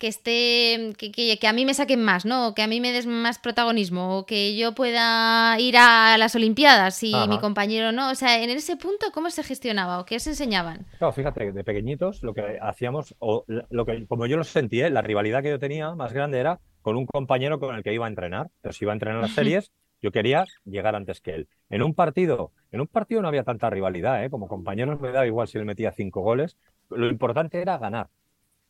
que 0.01 0.09
esté, 0.09 0.95
que, 0.97 1.13
que, 1.39 1.47
a 1.47 1.53
mí 1.53 1.67
me 1.67 1.75
saquen 1.75 2.03
más, 2.03 2.25
¿no? 2.25 2.55
Que 2.55 2.63
a 2.63 2.67
mí 2.67 2.81
me 2.81 2.91
des 2.91 3.07
más 3.07 3.39
protagonismo, 3.39 4.17
o 4.17 4.27
que 4.27 4.57
yo 4.57 4.75
pueda 4.75 5.61
ir 5.61 5.77
a 5.77 6.17
las 6.17 6.35
Olimpiadas 6.35 7.03
y 7.03 7.15
mi 7.29 7.39
compañero 7.39 7.93
no. 7.93 8.11
O 8.11 8.15
sea, 8.15 8.43
en 8.43 8.49
ese 8.49 8.79
punto, 8.79 9.09
¿cómo 9.13 9.29
se 9.29 9.43
gestionaba 9.43 10.01
o 10.01 10.07
qué 10.07 10.17
os 10.17 10.27
enseñaban? 10.27 10.87
Claro, 10.97 11.13
fíjate, 11.13 11.53
de 11.53 11.65
pequeñitos 11.65 12.23
lo 12.23 12.33
que 12.33 12.59
hacíamos, 12.63 13.15
o 13.19 13.45
lo 13.47 13.85
que, 13.85 14.07
como 14.07 14.25
yo 14.25 14.39
lo 14.39 14.45
sentí, 14.45 14.81
¿eh? 14.81 14.89
la 14.89 15.03
rivalidad 15.03 15.43
que 15.43 15.51
yo 15.51 15.59
tenía 15.59 15.95
más 15.95 16.15
grande 16.15 16.41
era 16.41 16.61
con 16.81 16.97
un 16.97 17.05
compañero 17.05 17.61
con 17.61 17.77
el 17.77 17.83
que 17.83 17.93
iba 17.93 18.07
a 18.07 18.09
entrenar. 18.09 18.49
Pero 18.63 18.73
si 18.73 18.87
iba 18.87 18.93
a 18.93 18.95
entrenar 18.95 19.21
las 19.21 19.33
series, 19.33 19.71
yo 20.01 20.13
quería 20.13 20.47
llegar 20.65 20.97
antes 20.97 21.21
que 21.21 21.35
él. 21.35 21.49
En 21.69 21.83
un 21.83 21.93
partido, 21.93 22.53
en 22.73 22.81
un 22.81 22.87
partido 22.87 23.21
no 23.21 23.29
había 23.29 23.45
tanta 23.45 23.69
rivalidad, 23.69 24.25
¿eh? 24.25 24.31
Como 24.31 24.49
compañeros 24.49 24.99
me 24.99 25.13
daba 25.13 25.27
igual 25.27 25.47
si 25.47 25.59
él 25.59 25.67
metía 25.67 25.93
cinco 25.93 26.23
goles. 26.23 26.57
Lo 26.89 27.07
importante 27.07 27.61
era 27.61 27.77
ganar. 27.77 28.09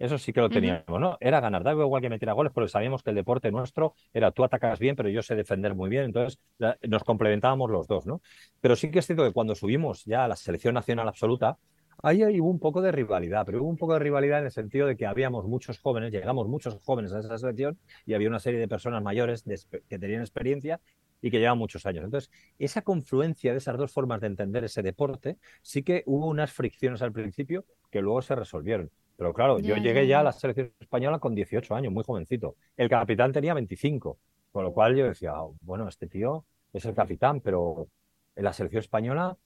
Eso 0.00 0.16
sí 0.16 0.32
que 0.32 0.40
lo 0.40 0.48
teníamos, 0.48 0.98
¿no? 0.98 1.18
Era 1.20 1.40
ganar. 1.40 1.62
Daba 1.62 1.84
igual 1.84 2.00
que 2.00 2.08
metiera 2.08 2.32
goles, 2.32 2.52
porque 2.54 2.70
sabíamos 2.70 3.02
que 3.02 3.10
el 3.10 3.16
deporte 3.16 3.52
nuestro 3.52 3.94
era 4.14 4.30
tú 4.30 4.42
atacas 4.42 4.78
bien, 4.78 4.96
pero 4.96 5.10
yo 5.10 5.20
sé 5.20 5.36
defender 5.36 5.74
muy 5.74 5.90
bien. 5.90 6.04
Entonces 6.04 6.40
nos 6.88 7.04
complementábamos 7.04 7.70
los 7.70 7.86
dos, 7.86 8.06
¿no? 8.06 8.22
Pero 8.62 8.76
sí 8.76 8.90
que 8.90 9.00
es 9.00 9.06
cierto 9.06 9.24
que 9.24 9.32
cuando 9.32 9.54
subimos 9.54 10.06
ya 10.06 10.24
a 10.24 10.28
la 10.28 10.36
selección 10.36 10.72
nacional 10.72 11.06
absoluta, 11.06 11.58
ahí 12.02 12.22
hubo 12.40 12.48
un 12.48 12.58
poco 12.58 12.80
de 12.80 12.92
rivalidad, 12.92 13.44
pero 13.44 13.60
hubo 13.60 13.68
un 13.68 13.76
poco 13.76 13.92
de 13.92 13.98
rivalidad 13.98 14.38
en 14.38 14.46
el 14.46 14.50
sentido 14.50 14.86
de 14.86 14.96
que 14.96 15.04
habíamos 15.06 15.44
muchos 15.44 15.78
jóvenes, 15.78 16.12
llegamos 16.12 16.48
muchos 16.48 16.82
jóvenes 16.82 17.12
a 17.12 17.18
esa 17.20 17.36
selección 17.36 17.78
y 18.06 18.14
había 18.14 18.28
una 18.28 18.40
serie 18.40 18.58
de 18.58 18.68
personas 18.68 19.02
mayores 19.02 19.44
que 19.86 19.98
tenían 19.98 20.22
experiencia 20.22 20.80
y 21.20 21.30
que 21.30 21.40
llevan 21.40 21.58
muchos 21.58 21.84
años. 21.84 22.04
Entonces, 22.06 22.30
esa 22.58 22.80
confluencia 22.80 23.52
de 23.52 23.58
esas 23.58 23.76
dos 23.76 23.92
formas 23.92 24.22
de 24.22 24.28
entender 24.28 24.64
ese 24.64 24.80
deporte, 24.80 25.36
sí 25.60 25.82
que 25.82 26.02
hubo 26.06 26.26
unas 26.26 26.50
fricciones 26.50 27.02
al 27.02 27.12
principio 27.12 27.66
que 27.90 28.00
luego 28.00 28.22
se 28.22 28.34
resolvieron. 28.34 28.90
Pero 29.20 29.34
claro, 29.34 29.58
yo 29.58 29.76
llegué 29.76 30.06
ya, 30.06 30.20
a 30.20 30.22
la 30.22 30.32
selección 30.32 30.72
española 30.80 31.18
con 31.18 31.34
18 31.34 31.74
años, 31.74 31.92
muy 31.92 32.02
jovencito. 32.02 32.56
El 32.74 32.88
capitán 32.88 33.32
tenía 33.32 33.52
25. 33.52 34.16
Con 34.50 34.64
lo 34.64 34.72
cual 34.72 34.96
yo 34.96 35.04
decía, 35.04 35.34
bueno, 35.60 35.86
este 35.88 36.06
tío 36.06 36.46
es 36.72 36.86
el 36.86 36.94
capitán, 36.94 37.42
pero 37.42 37.88
en 38.34 38.44
la 38.44 38.54
selección 38.54 38.80
española, 38.80 39.36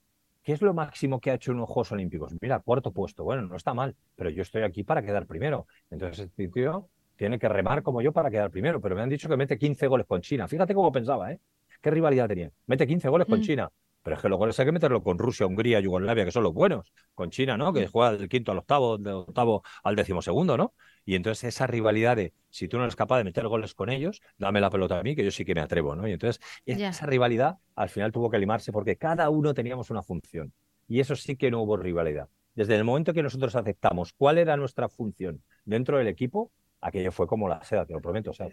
¿qué 0.45 0.53
es 0.53 0.63
lo 0.63 0.75
máximo 0.75 1.19
que 1.19 1.33
ha 1.33 1.35
hecho 1.35 1.51
en 1.51 1.59
los 1.59 1.67
Juegos 1.67 1.91
Olímpicos? 1.91 2.37
Mira, 2.41 2.61
cuarto 2.61 2.93
puesto. 2.93 3.25
Bueno, 3.25 3.43
no 3.43 3.57
está 3.57 3.75
mal, 3.75 3.97
pero 4.15 4.31
yo 4.31 4.43
estoy 4.43 4.63
aquí 4.63 4.85
para 4.85 5.03
quedar 5.03 5.27
primero. 5.27 5.67
Entonces 5.91 6.27
este 6.27 6.47
tío 6.47 6.87
tiene 7.17 7.41
que 7.41 7.49
remar 7.49 7.83
como 7.83 8.01
yo 8.01 8.13
para 8.13 8.31
quedar 8.31 8.53
primero, 8.53 8.81
pero 8.81 8.95
me 8.95 9.03
han 9.03 9.09
dicho 9.09 9.29
que 9.29 9.37
mete 9.37 9.59
15 9.59 9.89
goles 9.89 10.07
con 10.07 10.21
China. 10.21 10.47
Fíjate 10.47 10.73
cómo 10.73 10.93
pensaba, 10.93 11.33
¿eh? 11.33 11.41
¿Qué 11.83 11.91
rivalidad 11.91 12.29
tenía? 12.29 12.49
Mete 12.69 12.87
15 12.87 13.09
goles 13.09 13.27
con 13.27 13.41
mm. 13.41 13.43
China. 13.43 13.73
Pero 14.05 14.17
es 14.17 14.23
que 14.23 14.29
los 14.29 14.39
goles 14.39 14.61
hay 14.61 14.67
que 14.67 14.73
meterlo 14.73 15.03
con 15.03 15.19
Rusia, 15.19 15.47
Hungría, 15.47 15.81
Yugoslavia, 15.81 16.27
que 16.27 16.31
son 16.31 16.43
los 16.43 16.53
buenos. 16.53 16.93
Con 17.15 17.31
China, 17.31 17.57
¿no? 17.57 17.73
Que 17.73 17.87
mm. 17.87 17.91
juega 17.91 18.13
del 18.13 18.29
quinto 18.29 18.53
al 18.53 18.59
octavo, 18.59 18.99
del 18.99 19.15
octavo 19.15 19.63
al 19.83 19.97
décimo 19.97 20.21
segundo, 20.21 20.59
¿no? 20.59 20.75
Y 21.07 21.15
entonces 21.15 21.45
esa 21.45 21.67
rivalidad 21.67 22.17
de 22.17 22.35
si 22.51 22.69
tú 22.69 22.77
no 22.77 22.85
eres 22.85 22.97
capaz 22.97 23.17
de 23.17 23.25
meter 23.25 23.49
goles 23.49 23.75
con 23.75 23.89
ellos, 23.89 24.21
dame 24.37 24.61
la 24.61 24.69
pelota 24.69 24.99
a 24.99 25.03
mí, 25.03 25.17
que 25.17 25.25
yo 25.25 25.31
sí 25.31 25.47
que 25.47 25.55
me 25.55 25.63
atrevo, 25.63 25.97
¿no? 25.97 26.07
Y 26.07 26.13
entonces 26.13 26.43
esa 26.67 27.07
rivalidad 27.07 27.57
al 27.75 27.89
final 27.89 28.13
tuvo 28.13 28.31
que 28.31 28.39
limarse 28.39 28.73
porque 28.73 28.97
cada 28.97 29.31
uno 29.31 29.55
teníamos 29.55 29.91
una 29.91 30.03
función. 30.03 30.53
Y 30.87 31.01
eso 31.01 31.17
sí 31.17 31.37
que 31.37 31.51
no 31.51 31.63
hubo 31.63 31.79
rivalidad. 31.79 32.29
Desde 32.55 32.77
el 32.77 32.85
momento 32.85 33.15
que 33.15 33.23
nosotros 33.23 33.57
aceptamos 33.57 34.13
cuál 34.13 34.37
era 34.37 34.59
nuestra 34.59 34.91
función 34.91 35.43
dentro 35.65 35.97
del 35.97 36.09
equipo, 36.09 36.53
aquello 36.83 37.11
fue 37.11 37.27
como 37.27 37.49
la 37.49 37.65
seda, 37.65 37.87
te 37.87 37.95
lo 37.95 38.03
prometo. 38.03 38.33
O 38.33 38.35
sea, 38.35 38.49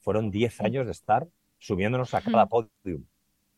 fueron 0.00 0.30
10 0.30 0.60
años 0.60 0.84
de 0.84 0.92
estar 0.92 1.26
subiéndonos 1.58 2.12
a 2.12 2.20
cada 2.20 2.46
podium. 2.46 3.04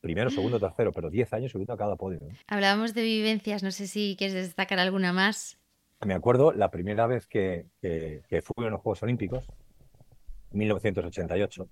Primero, 0.05 0.29
segundo, 0.29 0.61
tercero, 0.61 0.93
pero 0.93 1.09
10 1.09 1.33
años 1.33 1.53
subiendo 1.53 1.73
a 1.73 1.79
cada 1.79 1.97
podium. 1.97 2.29
Hablábamos 2.47 2.93
de 2.93 3.03
vivencias, 3.05 3.63
no 3.63 3.71
sé 3.71 3.87
si 3.87 4.17
quieres 4.19 4.35
destacar 4.35 4.79
alguna 4.79 5.15
más. 5.15 5.59
Me 6.05 6.13
acuerdo 6.13 6.53
la 6.53 6.71
primera 6.71 7.07
vez 7.07 7.27
que, 7.27 7.69
que, 7.81 8.43
fui 8.43 8.67
a 8.67 8.69
los 8.69 8.83
Juegos 8.83 9.03
Olímpicos, 9.03 9.47
1988 10.51 11.71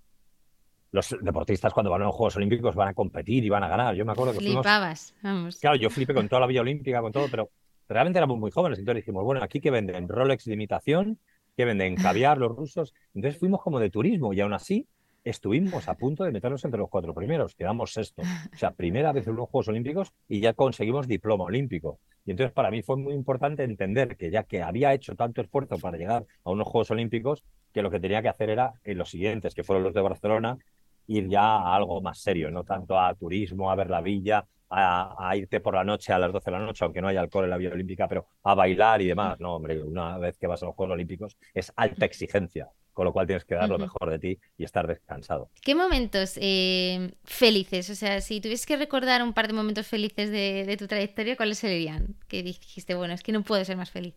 los 0.93 1.15
deportistas 1.21 1.75
cuando 1.75 1.91
van 1.91 2.01
a 2.01 2.05
los 2.07 2.15
Juegos 2.15 2.37
Olímpicos 2.37 2.75
van 2.75 2.89
a 2.89 2.95
competir 2.95 3.45
y 3.45 3.51
van 3.51 3.65
a 3.65 3.69
ganar. 3.69 3.95
Yo 3.95 4.07
me 4.07 4.13
acuerdo 4.13 4.33
que 4.33 4.39
Flipabas, 4.39 5.15
vamos. 5.23 5.59
Claro, 5.59 5.77
yo 5.77 5.91
flipé 5.91 6.15
con 6.15 6.27
toda 6.27 6.41
la 6.41 6.47
Vía 6.47 6.63
Olímpica, 6.63 7.03
con 7.03 7.13
todo, 7.13 7.27
pero 7.31 7.51
realmente 7.87 8.19
éramos 8.19 8.39
muy 8.39 8.51
jóvenes. 8.51 8.79
Entonces 8.79 9.05
dijimos, 9.05 9.25
bueno, 9.25 9.43
aquí 9.43 9.61
que 9.61 9.71
venden 9.71 10.09
Rolex 10.09 10.47
de 10.47 10.55
imitación, 10.55 11.19
que 11.55 11.67
venden 11.67 11.97
caviar 11.97 12.39
los 12.39 12.57
rusos. 12.57 12.95
Entonces 13.15 13.39
fuimos 13.39 13.61
como 13.61 13.79
de 13.79 13.91
turismo 13.91 14.33
y 14.33 14.41
aún 14.41 14.55
así 14.55 14.89
estuvimos 15.25 15.89
a 15.89 15.95
punto 15.95 16.25
de 16.25 16.33
meternos 16.33 16.65
entre 16.65 16.81
los 16.81 16.89
cuatro 16.89 17.15
primeros, 17.15 17.55
quedamos 17.55 17.93
sexto. 17.93 18.23
O 18.23 18.57
sea, 18.57 18.73
primera 18.73 19.13
vez 19.13 19.27
en 19.27 19.37
los 19.37 19.49
Juegos 19.49 19.69
Olímpicos 19.69 20.13
y 20.29 20.41
ya 20.41 20.53
conseguimos 20.53 21.07
diploma 21.07 21.45
olímpico. 21.45 21.99
Y 22.25 22.31
entonces 22.31 22.53
para 22.53 22.71
mí 22.71 22.83
fue 22.83 22.97
muy 22.97 23.15
importante 23.15 23.65
entender 23.65 24.17
que 24.17 24.31
ya 24.31 24.45
que 24.45 24.63
había 24.63 24.95
hecho 24.95 25.15
tanto 25.17 25.41
esfuerzo 25.41 25.79
para 25.79 25.97
llegar 25.97 26.25
a 26.45 26.51
unos 26.51 26.69
Juegos 26.69 26.91
Olímpicos, 26.91 27.43
que 27.73 27.83
lo 27.83 27.91
que 27.91 28.01
tenía 28.01 28.23
que 28.23 28.29
hacer 28.29 28.51
era 28.51 28.75
en 28.85 28.99
los 28.99 29.11
siguientes, 29.11 29.55
que 29.55 29.65
fueron 29.65 29.85
los 29.85 29.95
de 29.95 30.01
Barcelona, 30.01 30.59
ir 31.07 31.29
ya 31.29 31.43
a 31.43 31.75
algo 31.75 32.01
más 32.01 32.19
serio, 32.19 32.51
no 32.51 32.65
tanto 32.65 32.99
a 32.99 33.15
turismo, 33.15 33.71
a 33.71 33.75
ver 33.75 33.91
la 33.91 34.01
villa, 34.01 34.47
a, 34.75 35.37
irte 35.37 35.61
por 35.61 35.75
la 35.75 35.85
noche 35.85 36.13
a 36.13 36.19
las 36.19 36.33
12 36.33 36.51
de 36.51 36.59
la 36.59 36.65
noche, 36.65 36.85
aunque 36.85 37.03
no 37.03 37.09
haya 37.09 37.21
alcohol 37.21 37.45
en 37.45 37.51
la 37.51 37.59
Villa 37.59 37.73
Olímpica, 37.73 38.09
pero 38.09 38.27
a 38.43 38.55
bailar 38.55 39.03
y 39.03 39.07
demás. 39.07 39.39
No, 39.39 39.57
hombre, 39.57 39.83
una 39.83 40.17
vez 40.19 40.39
que 40.39 40.47
vas 40.47 40.63
a 40.63 40.67
los 40.67 40.75
Juegos 40.75 40.95
Olímpicos 40.95 41.37
es 41.53 41.73
alta 41.77 42.07
exigencia, 42.07 42.71
con 42.93 43.05
lo 43.05 43.13
cual 43.13 43.27
tienes 43.27 43.45
que 43.45 43.55
dar 43.55 43.69
lo 43.69 43.79
mejor 43.79 44.11
de 44.11 44.19
ti 44.19 44.39
y 44.57 44.65
estar 44.65 44.87
descansado. 44.87 45.51
¿Qué 45.61 45.75
momentos 45.75 46.39
eh, 46.41 47.13
felices? 47.25 47.91
O 47.91 47.95
sea, 47.95 48.21
si 48.21 48.41
tuvieses 48.41 48.67
que 48.67 48.77
recordar 48.77 49.23
un 49.23 49.33
par 49.33 49.47
de 49.47 49.55
momentos 49.55 49.87
felices 49.87 50.31
de, 50.31 50.65
de 50.67 50.77
tu 50.77 50.87
trayectoria, 50.87 51.37
¿cuáles 51.37 51.59
serían? 51.59 52.17
Que 52.29 52.43
dijiste, 52.43 52.95
bueno, 52.95 53.15
es 53.15 53.23
que 53.23 53.33
no 53.33 53.43
puedo 53.43 53.65
ser 53.65 53.77
más 53.77 53.91
feliz. 53.91 54.15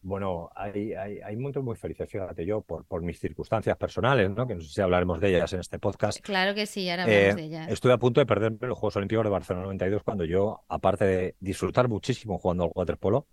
Bueno, 0.00 0.50
hay, 0.54 0.94
hay, 0.94 1.20
hay, 1.20 1.36
momentos 1.36 1.64
muy 1.64 1.74
felices, 1.74 2.08
fíjate 2.08 2.46
yo, 2.46 2.60
por, 2.60 2.84
por 2.84 3.02
mis 3.02 3.18
circunstancias 3.18 3.76
personales, 3.76 4.30
¿no? 4.30 4.46
que 4.46 4.54
no 4.54 4.60
sé 4.60 4.68
si 4.68 4.80
hablaremos 4.80 5.20
de 5.20 5.30
ellas 5.30 5.52
en 5.52 5.60
este 5.60 5.80
podcast. 5.80 6.20
Claro 6.20 6.54
que 6.54 6.66
sí, 6.66 6.88
ahora 6.88 7.02
hablamos 7.02 7.36
de 7.36 7.42
ellas. 7.42 7.68
Estuve 7.68 7.92
a 7.92 7.98
punto 7.98 8.20
de 8.20 8.26
perderme 8.26 8.68
los 8.68 8.78
Juegos 8.78 8.96
Olímpicos 8.96 9.24
de 9.24 9.30
Barcelona 9.30 9.64
92 9.66 10.02
cuando 10.04 10.24
yo, 10.24 10.62
aparte 10.68 11.04
de 11.04 11.34
disfrutar 11.40 11.88
muchísimo 11.88 12.38
jugando 12.38 12.64
al 12.64 12.70
waterpolo, 12.74 13.26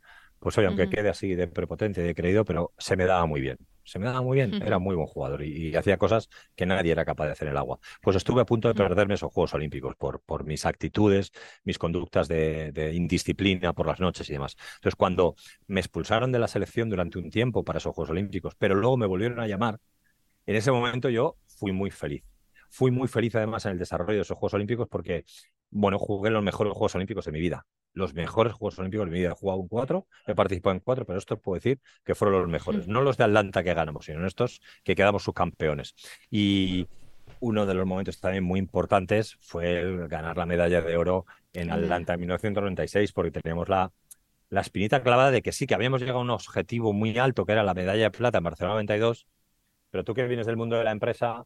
pues 0.46 0.60
oye, 0.60 0.68
aunque 0.68 0.88
quede 0.88 1.10
así 1.10 1.34
de 1.34 1.48
prepotente 1.48 2.02
y 2.02 2.04
de 2.04 2.14
creído, 2.14 2.46
pero 2.46 2.72
se 2.78 2.96
me 2.96 3.06
daba 3.06 3.26
muy 3.26 3.42
bien. 3.42 3.58
Se 3.84 3.98
me 3.98 4.06
daba 4.06 4.22
muy 4.22 4.36
bien, 4.36 4.54
era 4.62 4.78
muy 4.78 4.94
buen 4.94 5.08
jugador 5.08 5.44
y, 5.44 5.76
hacía 5.76 5.98
cosas 5.98 6.30
que 6.56 6.68
nadie 6.68 6.92
era 6.92 7.04
capaz 7.04 7.26
de 7.26 7.32
hacer 7.32 7.48
en 7.48 7.54
el 7.54 7.58
agua. 7.58 7.80
Pues 8.00 8.16
estuve 8.16 8.42
a 8.42 8.46
punto 8.46 8.68
de 8.68 8.76
perderme 8.76 9.16
esos 9.16 9.34
Juegos 9.34 9.56
Olímpicos 9.56 9.96
por, 9.96 10.22
por 10.22 10.46
mis 10.46 10.68
actitudes, 10.68 11.32
mis 11.64 11.80
conductas 11.80 12.28
de, 12.28 12.92
indisciplina 12.94 13.74
por 13.74 13.88
las 13.88 14.00
noches 14.00 14.30
y 14.30 14.34
demás. 14.34 14.56
Entonces, 14.76 14.96
cuando 14.96 15.34
me 15.66 15.80
expulsaron 15.80 16.32
de 16.32 16.38
la 16.38 16.48
selección 16.48 16.92
durante 16.92 17.18
un 17.18 17.32
tiempo 17.32 17.64
para 17.64 17.80
esos 17.80 17.96
Juegos 17.96 18.12
Olímpicos, 18.12 18.54
pero 18.54 18.76
luego 18.76 18.98
me 18.98 19.08
volvieron 19.08 19.40
a 19.40 19.48
llamar, 19.48 19.80
en 20.46 20.58
ese 20.58 20.72
momento 20.72 21.10
yo 21.10 21.38
fui 21.48 21.72
muy 21.72 21.90
feliz. 21.90 22.24
Fui 22.70 22.92
muy 22.92 23.08
feliz 23.08 23.34
además 23.34 23.66
en 23.66 23.72
el 23.72 23.80
desarrollo 23.80 24.18
de 24.18 24.22
esos 24.22 24.38
Juegos 24.38 24.54
Olímpicos 24.54 24.88
porque, 24.92 25.26
bueno, 25.72 26.00
jugué 26.00 26.30
los 26.30 26.44
mejores 26.44 26.74
Juegos 26.74 26.96
Olímpicos 26.96 27.26
de 27.26 27.32
mi 27.32 27.40
vida 27.40 27.66
los 27.96 28.14
mejores 28.14 28.54
Juegos 28.54 28.78
Olímpicos 28.78 29.08
de 29.08 29.12
mi 29.12 29.20
vida. 29.20 29.30
He 29.30 29.36
jugado 29.36 29.60
un 29.60 29.68
cuatro, 29.68 30.08
he 30.28 30.36
participado 30.36 30.76
en 30.76 30.82
cuatro, 30.82 31.06
pero 31.06 31.18
esto 31.18 31.40
puedo 31.40 31.56
decir 31.56 31.80
que 32.04 32.14
fueron 32.14 32.42
los 32.42 32.50
mejores. 32.50 32.88
No 32.88 33.02
los 33.02 33.18
de 33.18 33.24
Atlanta 33.24 33.64
que 33.64 33.74
ganamos, 33.74 34.06
sino 34.06 34.28
estos 34.28 34.62
que 34.84 34.96
quedamos 34.96 35.24
subcampeones. 35.24 35.96
Y 36.30 36.88
uno 37.40 37.66
de 37.66 37.74
los 37.74 37.86
momentos 37.88 38.20
también 38.20 38.44
muy 38.44 38.60
importantes 38.60 39.38
fue 39.40 39.80
el 39.80 40.08
ganar 40.08 40.38
la 40.38 40.46
medalla 40.46 40.82
de 40.82 40.98
oro 40.98 41.26
en 41.54 41.72
Atlanta 41.72 42.14
en 42.14 42.20
1996, 42.20 43.14
porque 43.14 43.32
teníamos 43.32 43.70
la, 43.70 43.92
la 44.50 44.62
espinita 44.62 45.02
clavada 45.02 45.32
de 45.32 45.42
que 45.42 45.54
sí, 45.54 45.66
que 45.66 45.74
habíamos 45.74 46.02
llegado 46.02 46.20
a 46.20 46.24
un 46.24 46.30
objetivo 46.30 46.92
muy 46.92 47.18
alto, 47.18 47.46
que 47.46 47.54
era 47.54 47.64
la 47.64 47.74
medalla 47.74 48.04
de 48.04 48.12
plata 48.12 48.40
en 48.40 48.44
Barcelona 48.44 48.76
92, 48.76 49.26
pero 49.90 50.04
tú 50.04 50.14
que 50.14 50.28
vienes 50.28 50.46
del 50.46 50.58
mundo 50.58 50.76
de 50.76 50.84
la 50.84 50.92
empresa, 50.92 51.46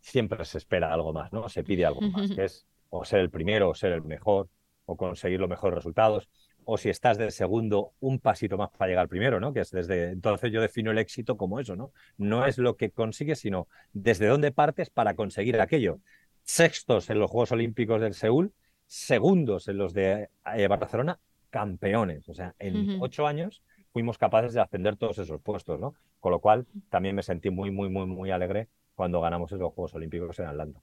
siempre 0.00 0.44
se 0.44 0.58
espera 0.58 0.92
algo 0.92 1.14
más, 1.14 1.32
¿no? 1.32 1.48
Se 1.48 1.64
pide 1.64 1.86
algo 1.86 2.02
más, 2.02 2.30
que 2.32 2.44
es 2.44 2.66
o 2.90 3.04
ser 3.04 3.20
el 3.20 3.30
primero 3.30 3.70
o 3.70 3.74
ser 3.74 3.92
el 3.92 4.02
mejor 4.02 4.48
o 4.86 4.96
conseguir 4.96 5.40
los 5.40 5.48
mejores 5.48 5.74
resultados, 5.74 6.28
o 6.64 6.78
si 6.78 6.88
estás 6.88 7.16
del 7.16 7.30
segundo, 7.30 7.92
un 8.00 8.18
pasito 8.18 8.56
más 8.56 8.70
para 8.70 8.88
llegar 8.88 9.02
al 9.02 9.08
primero, 9.08 9.38
¿no? 9.38 9.52
Que 9.52 9.60
es 9.60 9.70
desde 9.70 10.10
entonces 10.10 10.50
yo 10.50 10.60
defino 10.60 10.90
el 10.90 10.98
éxito 10.98 11.36
como 11.36 11.60
eso, 11.60 11.76
¿no? 11.76 11.92
No 12.18 12.44
es 12.44 12.58
lo 12.58 12.76
que 12.76 12.90
consigues, 12.90 13.38
sino 13.38 13.68
desde 13.92 14.26
dónde 14.26 14.50
partes 14.50 14.90
para 14.90 15.14
conseguir 15.14 15.60
aquello. 15.60 16.00
Sextos 16.42 17.08
en 17.10 17.20
los 17.20 17.30
Juegos 17.30 17.52
Olímpicos 17.52 18.00
del 18.00 18.14
Seúl, 18.14 18.52
segundos 18.86 19.68
en 19.68 19.78
los 19.78 19.94
de 19.94 20.28
eh, 20.56 20.68
Barcelona, 20.68 21.20
campeones. 21.50 22.28
O 22.28 22.34
sea, 22.34 22.54
en 22.58 22.98
ocho 23.00 23.26
años 23.28 23.62
fuimos 23.92 24.18
capaces 24.18 24.52
de 24.52 24.60
ascender 24.60 24.96
todos 24.96 25.18
esos 25.18 25.40
puestos, 25.40 25.78
¿no? 25.78 25.94
Con 26.18 26.32
lo 26.32 26.40
cual 26.40 26.66
también 26.90 27.14
me 27.14 27.22
sentí 27.22 27.50
muy, 27.50 27.70
muy, 27.70 27.88
muy, 27.88 28.06
muy 28.06 28.32
alegre 28.32 28.68
cuando 28.96 29.20
ganamos 29.20 29.52
esos 29.52 29.72
Juegos 29.72 29.94
Olímpicos 29.94 30.38
en 30.40 30.46
Atlanta. 30.46 30.80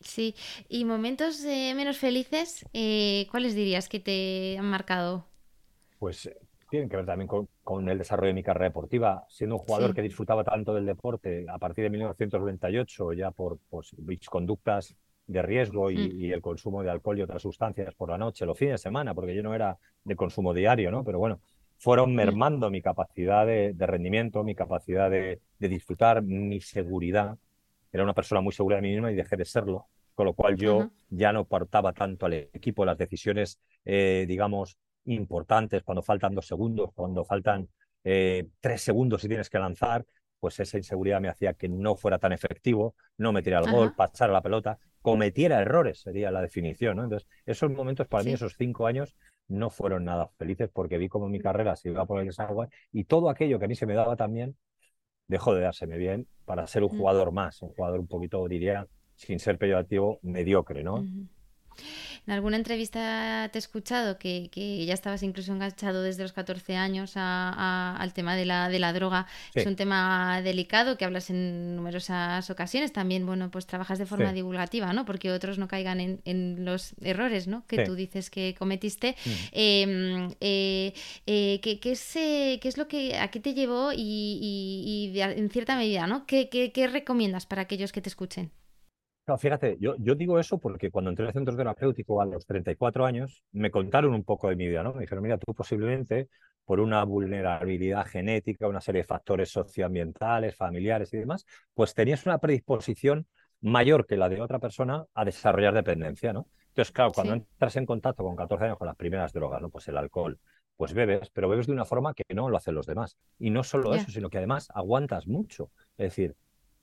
Sí, 0.00 0.34
y 0.68 0.84
momentos 0.84 1.42
eh, 1.44 1.72
menos 1.74 1.98
felices, 1.98 2.64
eh, 2.72 3.26
¿cuáles 3.30 3.54
dirías 3.54 3.88
que 3.88 4.00
te 4.00 4.58
han 4.58 4.66
marcado? 4.66 5.26
Pues 5.98 6.26
eh, 6.26 6.36
tienen 6.70 6.88
que 6.88 6.96
ver 6.96 7.06
también 7.06 7.28
con, 7.28 7.88
el 7.88 7.98
desarrollo 7.98 8.28
de 8.28 8.34
mi 8.34 8.42
carrera 8.42 8.66
deportiva. 8.66 9.24
Siendo 9.28 9.56
un 9.56 9.62
jugador 9.62 9.94
que 9.94 10.02
disfrutaba 10.02 10.44
tanto 10.44 10.74
del 10.74 10.84
deporte 10.84 11.46
a 11.48 11.58
partir 11.58 11.84
de 11.84 11.90
1998, 11.90 13.12
ya 13.14 13.30
por 13.30 13.58
pues, 13.70 13.94
conductas 14.28 14.94
de 15.26 15.42
riesgo 15.42 15.88
mm. 15.88 15.92
y, 15.92 16.32
el 16.32 16.42
consumo 16.42 16.82
de 16.82 16.90
alcohol 16.90 17.18
y 17.18 17.22
otras 17.22 17.42
sustancias 17.42 17.94
por 17.94 18.10
la 18.10 18.18
noche, 18.18 18.44
los 18.44 18.58
fines 18.58 18.74
de 18.74 18.78
semana, 18.78 19.14
porque 19.14 19.34
yo 19.34 19.42
no 19.42 19.54
era 19.54 19.78
de 20.04 20.14
consumo 20.14 20.52
diario, 20.52 20.90
¿no? 20.90 21.04
Pero 21.04 21.18
bueno, 21.18 21.40
fueron 21.78 22.12
mm. 22.12 22.16
mermando 22.16 22.70
mi 22.70 22.82
capacidad 22.82 23.46
de, 23.46 23.74
rendimiento, 23.78 24.44
mi 24.44 24.54
capacidad 24.54 25.10
de, 25.10 25.40
de 25.58 25.68
disfrutar, 25.68 26.22
mi 26.22 26.60
seguridad 26.60 27.38
era 27.96 28.04
una 28.04 28.14
persona 28.14 28.40
muy 28.40 28.52
segura 28.52 28.76
de 28.76 28.82
mí 28.82 28.92
misma 28.92 29.10
y 29.10 29.14
dejé 29.14 29.36
de 29.36 29.44
serlo, 29.44 29.88
con 30.14 30.26
lo 30.26 30.34
cual 30.34 30.56
yo 30.56 30.90
ya 31.08 31.32
no 31.32 31.46
portaba 31.46 31.92
tanto 31.92 32.26
al 32.26 32.34
equipo 32.34 32.84
las 32.84 32.98
decisiones, 32.98 33.58
eh, 33.84 34.26
digamos, 34.28 34.76
importantes, 35.06 35.82
cuando 35.82 36.02
faltan 36.02 36.34
dos 36.34 36.46
segundos, 36.46 36.90
cuando 36.94 37.24
faltan 37.24 37.68
eh, 38.04 38.48
tres 38.60 38.82
segundos 38.82 39.24
y 39.24 39.28
tienes 39.28 39.48
que 39.48 39.58
lanzar, 39.58 40.04
pues 40.38 40.60
esa 40.60 40.76
inseguridad 40.76 41.20
me 41.20 41.28
hacía 41.28 41.54
que 41.54 41.68
no 41.68 41.96
fuera 41.96 42.18
tan 42.18 42.32
efectivo, 42.32 42.94
no 43.16 43.32
metiera 43.32 43.60
el 43.60 43.70
gol, 43.70 43.94
pasara 43.96 44.32
la 44.32 44.42
pelota, 44.42 44.78
cometiera 45.00 45.60
errores, 45.60 46.00
sería 46.00 46.30
la 46.30 46.42
definición. 46.42 46.98
¿no? 46.98 47.04
Entonces, 47.04 47.28
esos 47.46 47.70
momentos 47.70 48.06
para 48.06 48.24
mí, 48.24 48.32
esos 48.32 48.54
cinco 48.56 48.86
años, 48.86 49.16
no 49.48 49.70
fueron 49.70 50.04
nada 50.04 50.28
felices 50.38 50.68
porque 50.72 50.98
vi 50.98 51.08
cómo 51.08 51.28
mi 51.28 51.38
carrera 51.40 51.76
se 51.76 51.90
iba 51.90 52.04
por 52.04 52.20
el 52.20 52.26
desagüe 52.26 52.68
y 52.92 53.04
todo 53.04 53.30
aquello 53.30 53.58
que 53.58 53.66
a 53.66 53.68
mí 53.68 53.76
se 53.76 53.86
me 53.86 53.94
daba 53.94 54.16
también, 54.16 54.56
dejó 55.28 55.54
de 55.54 55.62
dárseme 55.62 55.96
bien 55.98 56.26
para 56.44 56.66
ser 56.66 56.82
un 56.82 56.90
jugador 56.90 57.32
más, 57.32 57.62
un 57.62 57.70
jugador 57.70 58.00
un 58.00 58.06
poquito, 58.06 58.46
diría, 58.48 58.86
sin 59.14 59.38
ser 59.38 59.58
peyorativo, 59.58 60.18
mediocre, 60.22 60.82
¿no? 60.84 61.04
En 62.26 62.32
alguna 62.32 62.56
entrevista 62.56 63.48
te 63.52 63.58
he 63.58 63.60
escuchado 63.60 64.18
que, 64.18 64.50
ya 64.86 64.94
estabas 64.94 65.22
incluso 65.22 65.52
enganchado 65.52 66.02
desde 66.02 66.22
los 66.22 66.32
14 66.32 66.76
años 66.76 67.12
al 67.16 68.12
tema 68.14 68.34
de 68.34 68.44
la, 68.44 68.68
de 68.68 68.78
la 68.78 68.92
droga. 68.92 69.26
Es 69.54 69.66
un 69.66 69.76
tema 69.76 70.42
delicado 70.42 70.96
que 70.98 71.04
hablas 71.04 71.30
en 71.30 71.76
numerosas 71.76 72.50
ocasiones. 72.50 72.92
También, 72.92 73.26
bueno, 73.26 73.50
pues 73.50 73.66
trabajas 73.66 73.98
de 73.98 74.06
forma 74.06 74.32
divulgativa, 74.32 74.92
¿no? 74.92 75.04
Porque 75.04 75.30
otros 75.30 75.58
no 75.58 75.68
caigan 75.68 76.20
en, 76.24 76.64
los 76.64 76.94
errores, 77.00 77.46
¿no? 77.46 77.64
Que 77.66 77.84
tú 77.84 77.94
dices 77.94 78.30
que 78.30 78.54
cometiste. 78.58 79.14
Mm. 79.24 79.30
Em, 79.52 80.30
eh, 80.40 80.92
eh, 81.26 81.60
¿qué, 81.62 81.78
es, 81.92 82.16
eh, 82.16 82.58
¿qué, 82.60 82.68
es, 82.68 82.76
lo 82.76 82.88
que, 82.88 83.16
a 83.16 83.30
qué 83.30 83.40
te 83.40 83.54
llevó 83.54 83.92
y, 83.94 85.12
en 85.16 85.50
cierta 85.50 85.76
medida, 85.76 86.06
¿no? 86.06 86.26
¿Qué, 86.26 86.48
qué 86.48 86.86
recomiendas 86.88 87.46
para 87.46 87.62
aquellos 87.62 87.92
que 87.92 88.00
te 88.00 88.08
escuchen? 88.08 88.50
No, 89.26 89.36
fíjate, 89.36 89.76
yo, 89.80 89.96
yo 89.98 90.14
digo 90.14 90.38
eso 90.38 90.58
porque 90.58 90.90
cuando 90.90 91.10
entré 91.10 91.26
al 91.26 91.32
centro 91.32 91.56
terapéutico 91.56 92.20
a 92.20 92.26
los 92.26 92.46
34 92.46 93.04
años, 93.04 93.42
me 93.50 93.72
contaron 93.72 94.14
un 94.14 94.22
poco 94.22 94.48
de 94.48 94.56
mi 94.56 94.68
vida, 94.68 94.84
¿no? 94.84 94.94
Me 94.94 95.00
dijeron, 95.00 95.24
mira, 95.24 95.36
tú 95.36 95.52
posiblemente 95.52 96.28
por 96.64 96.78
una 96.80 97.02
vulnerabilidad 97.04 98.06
genética, 98.06 98.68
una 98.68 98.80
serie 98.80 99.02
de 99.02 99.06
factores 99.06 99.50
socioambientales, 99.50 100.54
familiares 100.54 101.12
y 101.12 101.18
demás, 101.18 101.44
pues 101.74 101.94
tenías 101.94 102.24
una 102.26 102.38
predisposición 102.38 103.26
mayor 103.60 104.06
que 104.06 104.16
la 104.16 104.28
de 104.28 104.40
otra 104.40 104.60
persona 104.60 105.04
a 105.14 105.24
desarrollar 105.24 105.74
dependencia, 105.74 106.32
¿no? 106.32 106.48
Entonces, 106.68 106.92
claro, 106.92 107.12
cuando 107.12 107.34
entras 107.34 107.76
en 107.76 107.86
contacto 107.86 108.22
con 108.22 108.36
14 108.36 108.66
años 108.66 108.78
con 108.78 108.86
las 108.86 108.96
primeras 108.96 109.32
drogas, 109.32 109.60
¿no? 109.60 109.70
Pues 109.70 109.88
el 109.88 109.96
alcohol, 109.96 110.38
pues 110.76 110.92
bebes, 110.92 111.30
pero 111.30 111.48
bebes 111.48 111.66
de 111.66 111.72
una 111.72 111.84
forma 111.84 112.14
que 112.14 112.24
no 112.34 112.48
lo 112.50 112.56
hacen 112.56 112.74
los 112.74 112.86
demás. 112.86 113.16
Y 113.38 113.50
no 113.50 113.64
solo 113.64 113.94
eso, 113.94 114.10
sino 114.10 114.28
que 114.28 114.38
además 114.38 114.68
aguantas 114.74 115.26
mucho. 115.26 115.70
Es 115.96 116.10
decir, 116.10 116.36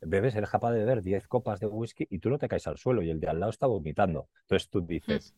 bebes, 0.05 0.35
eres 0.35 0.49
capaz 0.49 0.71
de 0.71 0.79
beber 0.79 1.01
10 1.01 1.27
copas 1.27 1.59
de 1.59 1.67
whisky 1.67 2.07
y 2.09 2.19
tú 2.19 2.29
no 2.29 2.37
te 2.37 2.47
caes 2.47 2.67
al 2.67 2.77
suelo 2.77 3.01
y 3.01 3.09
el 3.09 3.19
de 3.19 3.27
al 3.27 3.39
lado 3.39 3.49
está 3.49 3.67
vomitando. 3.67 4.29
Entonces 4.41 4.69
tú 4.69 4.81
dices, 4.85 5.33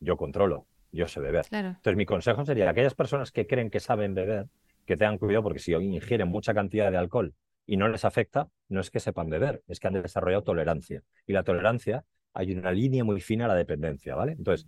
mm. 0.00 0.04
yo 0.04 0.16
controlo, 0.16 0.66
yo 0.92 1.08
sé 1.08 1.20
beber. 1.20 1.46
Entonces 1.50 1.96
mi 1.96 2.06
consejo 2.06 2.44
sería, 2.44 2.68
aquellas 2.70 2.94
personas 2.94 3.32
que 3.32 3.46
creen 3.46 3.70
que 3.70 3.80
saben 3.80 4.14
beber, 4.14 4.46
que 4.86 4.96
tengan 4.96 5.18
cuidado 5.18 5.42
porque 5.42 5.58
si 5.58 5.72
ingieren 5.72 6.28
mucha 6.28 6.54
cantidad 6.54 6.90
de 6.90 6.96
alcohol 6.96 7.34
y 7.66 7.76
no 7.76 7.88
les 7.88 8.04
afecta, 8.04 8.48
no 8.68 8.80
es 8.80 8.90
que 8.90 9.00
sepan 9.00 9.28
beber, 9.28 9.62
es 9.68 9.80
que 9.80 9.88
han 9.88 9.94
desarrollado 9.94 10.42
tolerancia. 10.42 11.02
Y 11.26 11.32
la 11.32 11.42
tolerancia, 11.42 12.04
hay 12.32 12.52
una 12.52 12.72
línea 12.72 13.04
muy 13.04 13.20
fina 13.20 13.44
a 13.44 13.48
la 13.48 13.54
dependencia, 13.54 14.14
¿vale? 14.14 14.32
Entonces, 14.32 14.66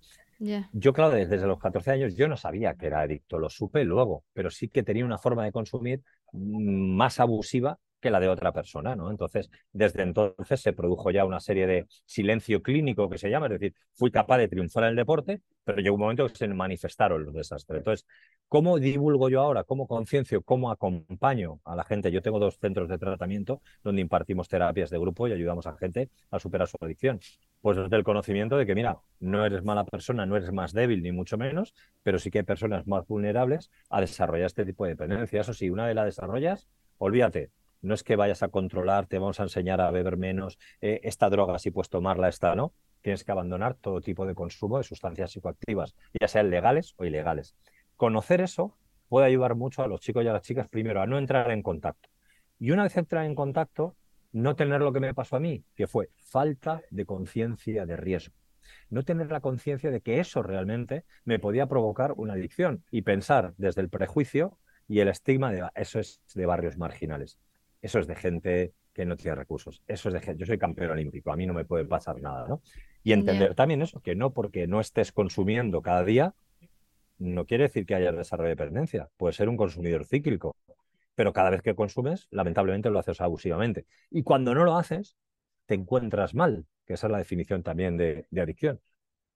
yo 0.73 0.93
claro, 0.93 1.11
desde, 1.15 1.37
desde 1.37 1.47
los 1.47 1.59
14 1.59 1.91
años 1.91 2.17
yo 2.17 2.27
no 2.29 2.37
sabía 2.37 2.75
que 2.75 2.87
era 2.87 3.01
adicto, 3.01 3.39
lo 3.39 3.51
supe 3.51 3.85
luego, 3.85 4.25
pero 4.33 4.51
sí 4.51 4.69
que 4.69 4.83
tenía 4.83 5.05
una 5.05 5.19
forma 5.19 5.45
de 5.45 5.53
consumir 5.53 6.03
mm, 6.33 6.97
más 6.97 7.21
abusiva 7.21 7.79
que 8.01 8.11
la 8.11 8.21
de 8.21 8.29
otra 8.29 8.53
persona, 8.53 8.97
¿no? 8.97 9.11
Entonces, 9.11 9.51
desde 9.73 10.03
entonces 10.03 10.61
se 10.61 10.73
produjo 10.73 11.11
ya 11.11 11.25
una 11.25 11.41
serie 11.41 11.67
de 11.67 11.87
silencio 12.05 12.63
clínico 12.63 13.09
que 13.09 13.19
se 13.19 13.31
llama, 13.31 13.47
es 13.47 13.53
decir, 13.53 13.75
fui 13.93 14.11
capaz 14.11 14.39
de 14.39 14.49
triunfar 14.49 14.85
en 14.85 14.91
el 14.91 14.97
deporte, 14.97 15.43
pero 15.65 15.81
llegó 15.81 15.95
un 15.97 16.01
momento 16.01 16.27
que 16.27 16.35
se 16.35 16.49
manifestaron 16.49 17.25
los 17.25 17.35
desastres. 17.35 17.79
Entonces, 17.79 18.07
¿cómo 18.49 18.79
divulgo 18.79 19.29
yo 19.29 19.41
ahora? 19.41 19.65
¿Cómo 19.65 19.87
conciencio? 19.87 20.43
¿Cómo 20.43 20.71
acompaño 20.71 21.61
a 21.65 21.77
la 21.77 21.85
gente? 21.85 22.11
Yo 22.11 22.23
tengo 22.23 22.39
dos 22.39 22.59
centros 22.59 22.89
de 22.89 22.99
tratamiento 22.99 23.61
donde 23.85 24.01
impartimos 24.01 24.49
terapias 24.49 24.91
de 24.91 24.99
grupo 24.99 25.29
y 25.29 25.33
ayudamos 25.33 25.67
a 25.67 25.77
gente 25.77 26.11
a 26.31 26.39
superar 26.39 26.67
su 26.67 26.77
adicción. 26.81 27.21
Pues 27.61 27.77
desde 27.77 27.95
el 27.97 28.05
conocimiento 28.05 28.57
de 28.57 28.65
que, 28.65 28.75
mira, 28.75 28.99
no 29.19 29.45
eres 29.45 29.63
mala 29.63 29.85
persona, 29.85 30.25
no 30.25 30.37
eres 30.37 30.51
más 30.51 30.73
débil, 30.73 31.03
ni 31.03 31.13
mucho 31.13 31.37
menos, 31.37 31.75
pero 32.03 32.19
sí 32.19 32.31
que 32.31 32.39
hay 32.39 32.45
personas 32.45 32.87
más 32.87 33.07
vulnerables 33.07 33.71
a 33.91 34.01
desarrollar 34.01 34.47
este 34.47 34.65
tipo 34.65 34.85
de 34.85 34.93
dependencia. 34.93 35.43
Eso 35.43 35.53
sí, 35.53 35.69
una 35.69 35.87
vez 35.87 35.95
la 35.95 36.07
desarrollas, 36.07 36.69
olvídate, 36.97 37.51
no 37.83 37.95
es 37.95 38.03
que 38.03 38.17
vayas 38.17 38.43
a 38.43 38.49
controlar, 38.49 39.07
te 39.07 39.19
vamos 39.19 39.41
a 39.41 39.45
enseñar 39.45 39.81
a 39.81 39.91
beber 39.91 40.17
menos, 40.17 40.59
eh, 40.81 41.01
esta 41.05 41.31
droga 41.31 41.59
si 41.59 41.71
puedes 41.71 41.89
tomarla, 41.89 42.29
esta 42.29 42.55
no. 42.55 42.73
Tienes 43.03 43.25
que 43.25 43.33
abandonar 43.33 43.75
todo 43.75 44.03
tipo 44.03 44.27
de 44.27 44.35
consumo 44.35 44.77
de 44.77 44.85
sustancias 44.85 45.33
psicoactivas, 45.33 45.95
ya 46.21 46.29
sean 46.29 46.51
legales 46.51 46.95
o 46.99 47.05
ilegales. 47.05 47.57
Conocer 47.97 48.43
eso 48.43 48.77
puede 49.09 49.27
ayudar 49.27 49.55
mucho 49.55 49.83
a 49.83 49.89
los 49.89 50.01
chicos 50.01 50.25
y 50.25 50.29
a 50.29 50.33
las 50.33 50.43
chicas, 50.43 50.69
primero, 50.69 51.01
a 51.01 51.07
no 51.07 51.19
entrar 51.19 51.51
en 51.51 51.63
contacto. 51.63 52.11
Y 52.59 52.73
una 52.73 52.83
vez 52.83 52.97
entrar 52.97 53.25
en 53.25 53.35
contacto, 53.35 53.97
no 54.33 54.55
tener 54.55 54.81
lo 54.83 54.93
que 54.93 55.01
me 55.01 55.15
pasó 55.15 55.37
a 55.37 55.41
mí, 55.41 55.65
que 55.75 55.87
fue 55.87 56.11
falta 56.17 56.83
de 56.91 57.07
conciencia 57.07 57.87
de 57.87 57.97
riesgo. 57.97 58.35
No 58.91 59.03
tener 59.03 59.31
la 59.31 59.41
conciencia 59.41 59.91
de 59.91 60.01
que 60.01 60.21
eso 60.21 60.43
realmente 60.43 61.05
me 61.25 61.39
podía 61.39 61.67
provocar 61.67 62.13
una 62.17 62.35
adicción 62.35 62.85
y 62.91 63.03
pensar 63.03 63.55
desde 63.57 63.81
el 63.81 63.89
prejuicio 63.89 64.59
y 64.87 65.01
el 65.01 65.09
estigma 65.09 65.51
de 65.53 65.69
eso 65.75 65.99
es 65.99 66.21
de 66.35 66.47
barrios 66.47 66.77
marginales. 66.77 67.39
Eso 67.83 67.99
es 67.99 68.07
de 68.07 68.15
gente 68.15 68.75
que 68.93 69.05
no 69.05 69.17
tiene 69.17 69.35
recursos. 69.35 69.83
Eso 69.87 70.09
es 70.09 70.15
de 70.15 70.21
gente. 70.21 70.41
Yo 70.41 70.47
soy 70.47 70.59
campeón 70.59 70.91
olímpico, 70.91 71.33
a 71.33 71.37
mí 71.37 71.47
no 71.47 71.55
me 71.55 71.65
puede 71.65 71.85
pasar 71.85 72.21
nada, 72.21 72.47
¿no? 72.49 72.63
Y 73.03 73.13
entender 73.13 73.55
también 73.55 73.81
eso, 73.83 74.01
que 74.01 74.15
no 74.15 74.33
porque 74.33 74.67
no 74.67 74.81
estés 74.81 75.13
consumiendo 75.13 75.81
cada 75.81 76.05
día, 76.05 76.35
no 77.19 77.47
quiere 77.47 77.65
decir 77.65 77.87
que 77.87 77.95
haya 77.95 78.13
desarrollo 78.13 78.49
de 78.49 78.57
dependencia. 78.57 79.09
Puede 79.17 79.33
ser 79.33 79.49
un 79.49 79.57
consumidor 79.57 80.05
cíclico, 80.05 80.57
pero 81.15 81.33
cada 81.33 81.51
vez 81.51 81.63
que 81.63 81.75
consumes, 81.75 82.29
lamentablemente 82.31 82.91
lo 82.91 82.99
haces 82.99 83.21
abusivamente. 83.21 83.87
Y 84.11 84.23
cuando 84.23 84.55
no 84.55 84.65
lo 84.65 84.77
haces, 84.77 85.17
te 85.67 85.75
encuentras 85.75 86.35
mal, 86.35 86.67
que 86.87 86.95
esa 86.95 87.07
es 87.07 87.11
la 87.13 87.19
definición 87.19 87.63
también 87.63 87.97
de, 87.97 88.27
de 88.31 88.41
adicción. 88.41 88.81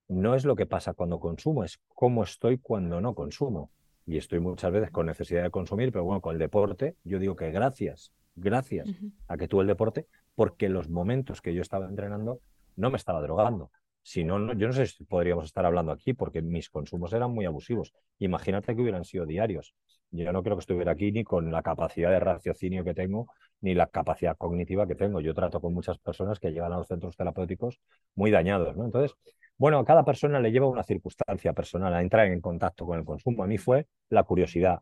No 0.08 0.34
es 0.34 0.44
lo 0.44 0.56
que 0.56 0.66
pasa 0.66 0.92
cuando 0.92 1.20
consumo, 1.20 1.64
es 1.64 1.80
cómo 1.88 2.24
estoy 2.24 2.58
cuando 2.58 3.00
no 3.00 3.14
consumo. 3.14 3.70
Y 4.06 4.18
estoy 4.18 4.40
muchas 4.40 4.70
veces 4.70 4.90
con 4.90 5.06
necesidad 5.06 5.42
de 5.44 5.50
consumir, 5.50 5.90
pero 5.90 6.04
bueno, 6.04 6.20
con 6.20 6.34
el 6.34 6.38
deporte, 6.38 6.96
yo 7.04 7.18
digo 7.18 7.36
que 7.36 7.50
gracias 7.50 8.12
gracias 8.34 8.88
a 9.28 9.36
que 9.36 9.48
tuve 9.48 9.62
el 9.62 9.68
deporte, 9.68 10.06
porque 10.34 10.68
los 10.68 10.88
momentos 10.88 11.40
que 11.40 11.54
yo 11.54 11.62
estaba 11.62 11.86
entrenando 11.86 12.40
no 12.76 12.90
me 12.90 12.96
estaba 12.96 13.20
drogando. 13.22 13.70
Si 14.02 14.22
no, 14.22 14.52
yo 14.52 14.66
no 14.66 14.72
sé 14.72 14.86
si 14.86 15.04
podríamos 15.04 15.46
estar 15.46 15.64
hablando 15.64 15.90
aquí, 15.90 16.12
porque 16.12 16.42
mis 16.42 16.68
consumos 16.68 17.12
eran 17.14 17.30
muy 17.32 17.46
abusivos. 17.46 17.94
Imagínate 18.18 18.76
que 18.76 18.82
hubieran 18.82 19.04
sido 19.04 19.24
diarios. 19.24 19.74
Yo 20.10 20.30
no 20.30 20.42
creo 20.42 20.56
que 20.56 20.60
estuviera 20.60 20.92
aquí 20.92 21.10
ni 21.10 21.24
con 21.24 21.50
la 21.50 21.62
capacidad 21.62 22.10
de 22.10 22.20
raciocinio 22.20 22.84
que 22.84 22.92
tengo, 22.92 23.28
ni 23.62 23.74
la 23.74 23.86
capacidad 23.86 24.36
cognitiva 24.36 24.86
que 24.86 24.94
tengo. 24.94 25.20
Yo 25.20 25.32
trato 25.34 25.60
con 25.60 25.72
muchas 25.72 25.98
personas 25.98 26.38
que 26.38 26.50
llegan 26.50 26.72
a 26.72 26.76
los 26.76 26.86
centros 26.86 27.16
terapéuticos 27.16 27.80
muy 28.14 28.30
dañados. 28.30 28.76
¿no? 28.76 28.84
Entonces, 28.84 29.16
bueno, 29.56 29.78
a 29.78 29.84
cada 29.84 30.04
persona 30.04 30.38
le 30.38 30.52
lleva 30.52 30.68
una 30.68 30.82
circunstancia 30.82 31.52
personal 31.54 31.94
a 31.94 32.02
entrar 32.02 32.26
en 32.26 32.40
contacto 32.40 32.84
con 32.84 32.98
el 32.98 33.04
consumo. 33.04 33.42
A 33.42 33.46
mí 33.46 33.56
fue 33.56 33.86
la 34.10 34.22
curiosidad. 34.24 34.80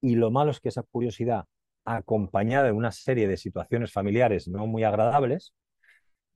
Y 0.00 0.14
lo 0.14 0.30
malo 0.30 0.52
es 0.52 0.60
que 0.60 0.68
esa 0.68 0.84
curiosidad 0.84 1.46
acompañada 1.86 2.66
de 2.66 2.72
una 2.72 2.92
serie 2.92 3.28
de 3.28 3.36
situaciones 3.36 3.92
familiares 3.92 4.48
no 4.48 4.66
muy 4.66 4.84
agradables, 4.84 5.54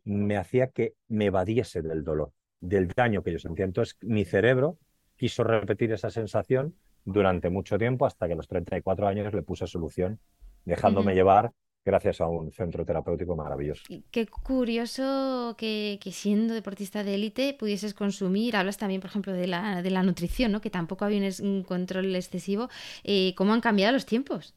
me 0.04 0.36
hacía 0.36 0.68
que 0.68 0.94
me 1.08 1.26
evadiese 1.26 1.82
del 1.82 2.04
dolor, 2.04 2.32
del 2.60 2.88
daño 2.88 3.22
que 3.22 3.32
yo 3.32 3.38
sentía. 3.38 3.64
Entonces 3.64 3.96
mi 4.00 4.24
cerebro 4.24 4.78
quiso 5.16 5.44
repetir 5.44 5.92
esa 5.92 6.10
sensación 6.10 6.74
durante 7.04 7.50
mucho 7.50 7.78
tiempo 7.78 8.06
hasta 8.06 8.26
que 8.26 8.32
a 8.32 8.36
los 8.36 8.48
34 8.48 9.06
años 9.06 9.34
le 9.34 9.42
puse 9.42 9.66
solución, 9.66 10.18
dejándome 10.64 11.14
llevar 11.14 11.52
gracias 11.84 12.20
a 12.20 12.26
un 12.26 12.52
centro 12.52 12.84
terapéutico 12.84 13.34
maravilloso. 13.36 13.82
Qué 14.10 14.26
curioso 14.26 15.54
que, 15.56 15.98
siendo 16.12 16.54
deportista 16.54 17.02
de 17.04 17.14
élite 17.14 17.54
pudieses 17.54 17.94
consumir, 17.94 18.56
hablas 18.56 18.76
también, 18.76 19.00
por 19.00 19.10
ejemplo, 19.10 19.32
de 19.32 19.46
la, 19.46 19.82
de 19.82 19.90
la 19.90 20.02
nutrición, 20.02 20.52
¿no? 20.52 20.60
que 20.60 20.70
tampoco 20.70 21.04
había 21.04 21.28
un 21.42 21.62
control 21.62 22.14
excesivo, 22.14 22.68
eh, 23.02 23.34
¿cómo 23.36 23.54
han 23.54 23.60
cambiado 23.60 23.92
los 23.92 24.06
tiempos? 24.06 24.54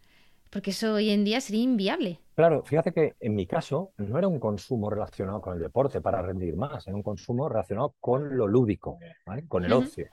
Porque 0.54 0.70
eso 0.70 0.94
hoy 0.94 1.10
en 1.10 1.24
día 1.24 1.42
sería 1.42 1.64
inviable. 1.64 2.20
Claro, 2.36 2.64
fíjate 2.64 2.94
que 2.94 3.16
en 3.20 3.34
mi 3.34 3.48
caso 3.48 3.92
no 3.98 4.20
era 4.20 4.28
un 4.28 4.40
consumo 4.40 4.90
relacionado 4.90 5.42
con 5.42 5.56
el 5.56 5.60
deporte 5.60 6.00
para 6.00 6.22
rendir 6.22 6.56
más, 6.56 6.88
era 6.88 6.96
un 6.96 7.02
consumo 7.02 7.50
relacionado 7.50 7.96
con 8.00 8.38
lo 8.38 8.48
lúdico, 8.48 9.00
con 9.48 9.66
el 9.66 9.74
ocio. 9.74 10.08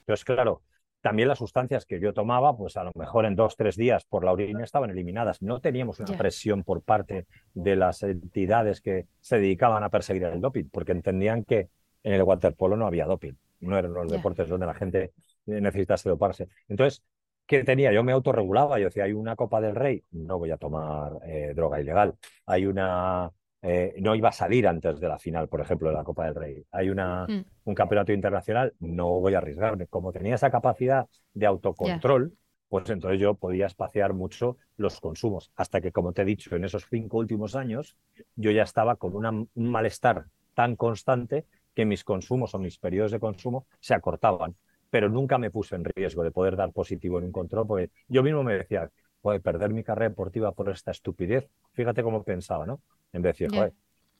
Entonces, 0.00 0.24
claro, 0.24 0.62
también 1.00 1.28
las 1.28 1.38
sustancias 1.38 1.86
que 1.86 1.98
yo 1.98 2.12
tomaba, 2.12 2.56
pues 2.56 2.76
a 2.76 2.84
lo 2.84 2.92
mejor 2.94 3.24
en 3.24 3.36
dos, 3.36 3.56
tres 3.56 3.76
días 3.76 4.04
por 4.04 4.24
la 4.24 4.32
orina 4.32 4.64
estaban 4.64 4.90
eliminadas. 4.90 5.40
No 5.40 5.60
teníamos 5.60 5.98
una 6.00 6.16
presión 6.16 6.62
por 6.62 6.82
parte 6.82 7.26
de 7.54 7.76
las 7.76 8.02
entidades 8.02 8.80
que 8.80 9.06
se 9.20 9.36
dedicaban 9.36 9.82
a 9.82 9.88
perseguir 9.88 10.24
el 10.24 10.40
doping, 10.40 10.64
porque 10.70 10.92
entendían 10.92 11.44
que 11.44 11.68
en 12.02 12.12
el 12.12 12.22
waterpolo 12.22 12.76
no 12.76 12.86
había 12.86 13.06
doping. 13.06 13.32
No 13.60 13.78
eran 13.78 13.94
los 13.94 14.10
deportes 14.10 14.48
donde 14.48 14.66
la 14.66 14.74
gente 14.74 15.12
necesitase 15.46 16.08
doparse. 16.08 16.48
Entonces, 16.68 17.02
¿Qué 17.46 17.62
tenía? 17.62 17.92
Yo 17.92 18.02
me 18.02 18.12
autorregulaba. 18.12 18.78
Yo 18.78 18.86
decía, 18.86 19.04
hay 19.04 19.12
una 19.12 19.36
Copa 19.36 19.60
del 19.60 19.74
Rey, 19.74 20.02
no 20.10 20.38
voy 20.38 20.50
a 20.50 20.56
tomar 20.56 21.12
eh, 21.24 21.52
droga 21.54 21.80
ilegal. 21.80 22.14
Hay 22.46 22.66
una. 22.66 23.30
Eh, 23.62 23.94
no 24.00 24.14
iba 24.14 24.28
a 24.28 24.32
salir 24.32 24.66
antes 24.68 25.00
de 25.00 25.08
la 25.08 25.18
final, 25.18 25.48
por 25.48 25.60
ejemplo, 25.60 25.88
de 25.88 25.94
la 25.94 26.04
Copa 26.04 26.26
del 26.26 26.34
Rey. 26.34 26.64
Hay 26.72 26.90
una, 26.90 27.26
mm. 27.26 27.44
un 27.64 27.74
campeonato 27.74 28.12
internacional, 28.12 28.74
no 28.80 29.20
voy 29.20 29.34
a 29.34 29.38
arriesgarme. 29.38 29.86
Como 29.86 30.12
tenía 30.12 30.34
esa 30.34 30.50
capacidad 30.50 31.06
de 31.34 31.46
autocontrol, 31.46 32.32
pues 32.68 32.90
entonces 32.90 33.20
yo 33.20 33.34
podía 33.34 33.66
espaciar 33.66 34.12
mucho 34.12 34.58
los 34.76 35.00
consumos. 35.00 35.52
Hasta 35.56 35.80
que, 35.80 35.92
como 35.92 36.12
te 36.12 36.22
he 36.22 36.24
dicho, 36.24 36.54
en 36.54 36.64
esos 36.64 36.86
cinco 36.90 37.18
últimos 37.18 37.56
años, 37.56 37.96
yo 38.34 38.50
ya 38.50 38.62
estaba 38.62 38.96
con 38.96 39.14
un 39.14 39.48
malestar 39.54 40.26
tan 40.54 40.76
constante 40.76 41.46
que 41.74 41.84
mis 41.84 42.04
consumos 42.04 42.54
o 42.54 42.58
mis 42.58 42.78
periodos 42.78 43.12
de 43.12 43.20
consumo 43.20 43.66
se 43.80 43.94
acortaban 43.94 44.56
pero 44.90 45.08
nunca 45.08 45.38
me 45.38 45.50
puse 45.50 45.76
en 45.76 45.84
riesgo 45.84 46.22
de 46.22 46.30
poder 46.30 46.56
dar 46.56 46.72
positivo 46.72 47.18
en 47.18 47.24
un 47.24 47.32
control, 47.32 47.66
porque 47.66 47.90
yo 48.08 48.22
mismo 48.22 48.42
me 48.42 48.54
decía, 48.54 48.90
puede 49.20 49.40
perder 49.40 49.72
mi 49.72 49.82
carrera 49.82 50.10
deportiva 50.10 50.52
por 50.52 50.70
esta 50.70 50.90
estupidez. 50.90 51.48
Fíjate 51.72 52.02
cómo 52.02 52.22
pensaba, 52.22 52.66
¿no? 52.66 52.80
En 53.12 53.22
vez 53.22 53.36
de 53.36 53.44
decir, 53.44 53.58
joder, 53.58 53.72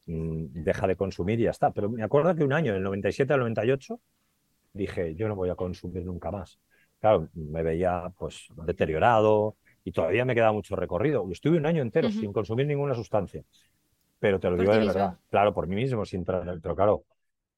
mm, 0.07 0.62
deja 0.64 0.87
de 0.87 0.96
consumir 0.96 1.40
y 1.40 1.44
ya 1.44 1.50
está. 1.50 1.70
Pero 1.70 1.88
me 1.88 2.02
acuerdo 2.02 2.35
que 2.35 2.44
un 2.44 2.52
año, 2.52 2.72
en 2.72 2.79
el 2.79 2.83
97 2.83 3.33
al 3.33 3.40
98, 3.40 4.00
dije, 4.72 5.14
yo 5.14 5.29
no 5.29 5.37
voy 5.37 5.50
a 5.50 5.55
consumir 5.55 6.05
nunca 6.05 6.31
más. 6.31 6.59
Claro, 7.00 7.29
me 7.35 7.62
veía 7.62 8.11
pues 8.18 8.48
deteriorado 8.64 9.57
y 9.85 9.92
todavía 9.92 10.24
me 10.24 10.35
queda 10.35 10.52
mucho 10.52 10.74
recorrido. 10.76 11.26
Estuve 11.31 11.59
un 11.59 11.66
año 11.66 11.83
entero 11.83 12.11
sin 12.11 12.33
consumir 12.33 12.66
ninguna 12.66 12.94
sustancia. 12.94 13.44
Pero 14.18 14.40
te 14.40 14.50
lo 14.50 14.57
digo 14.57 14.72
de 14.72 14.87
verdad, 14.87 15.18
claro, 15.31 15.55
por 15.55 15.66
mí 15.66 15.76
mismo, 15.76 16.05
sin 16.05 16.24
pero 16.24 16.74
claro, 16.74 17.05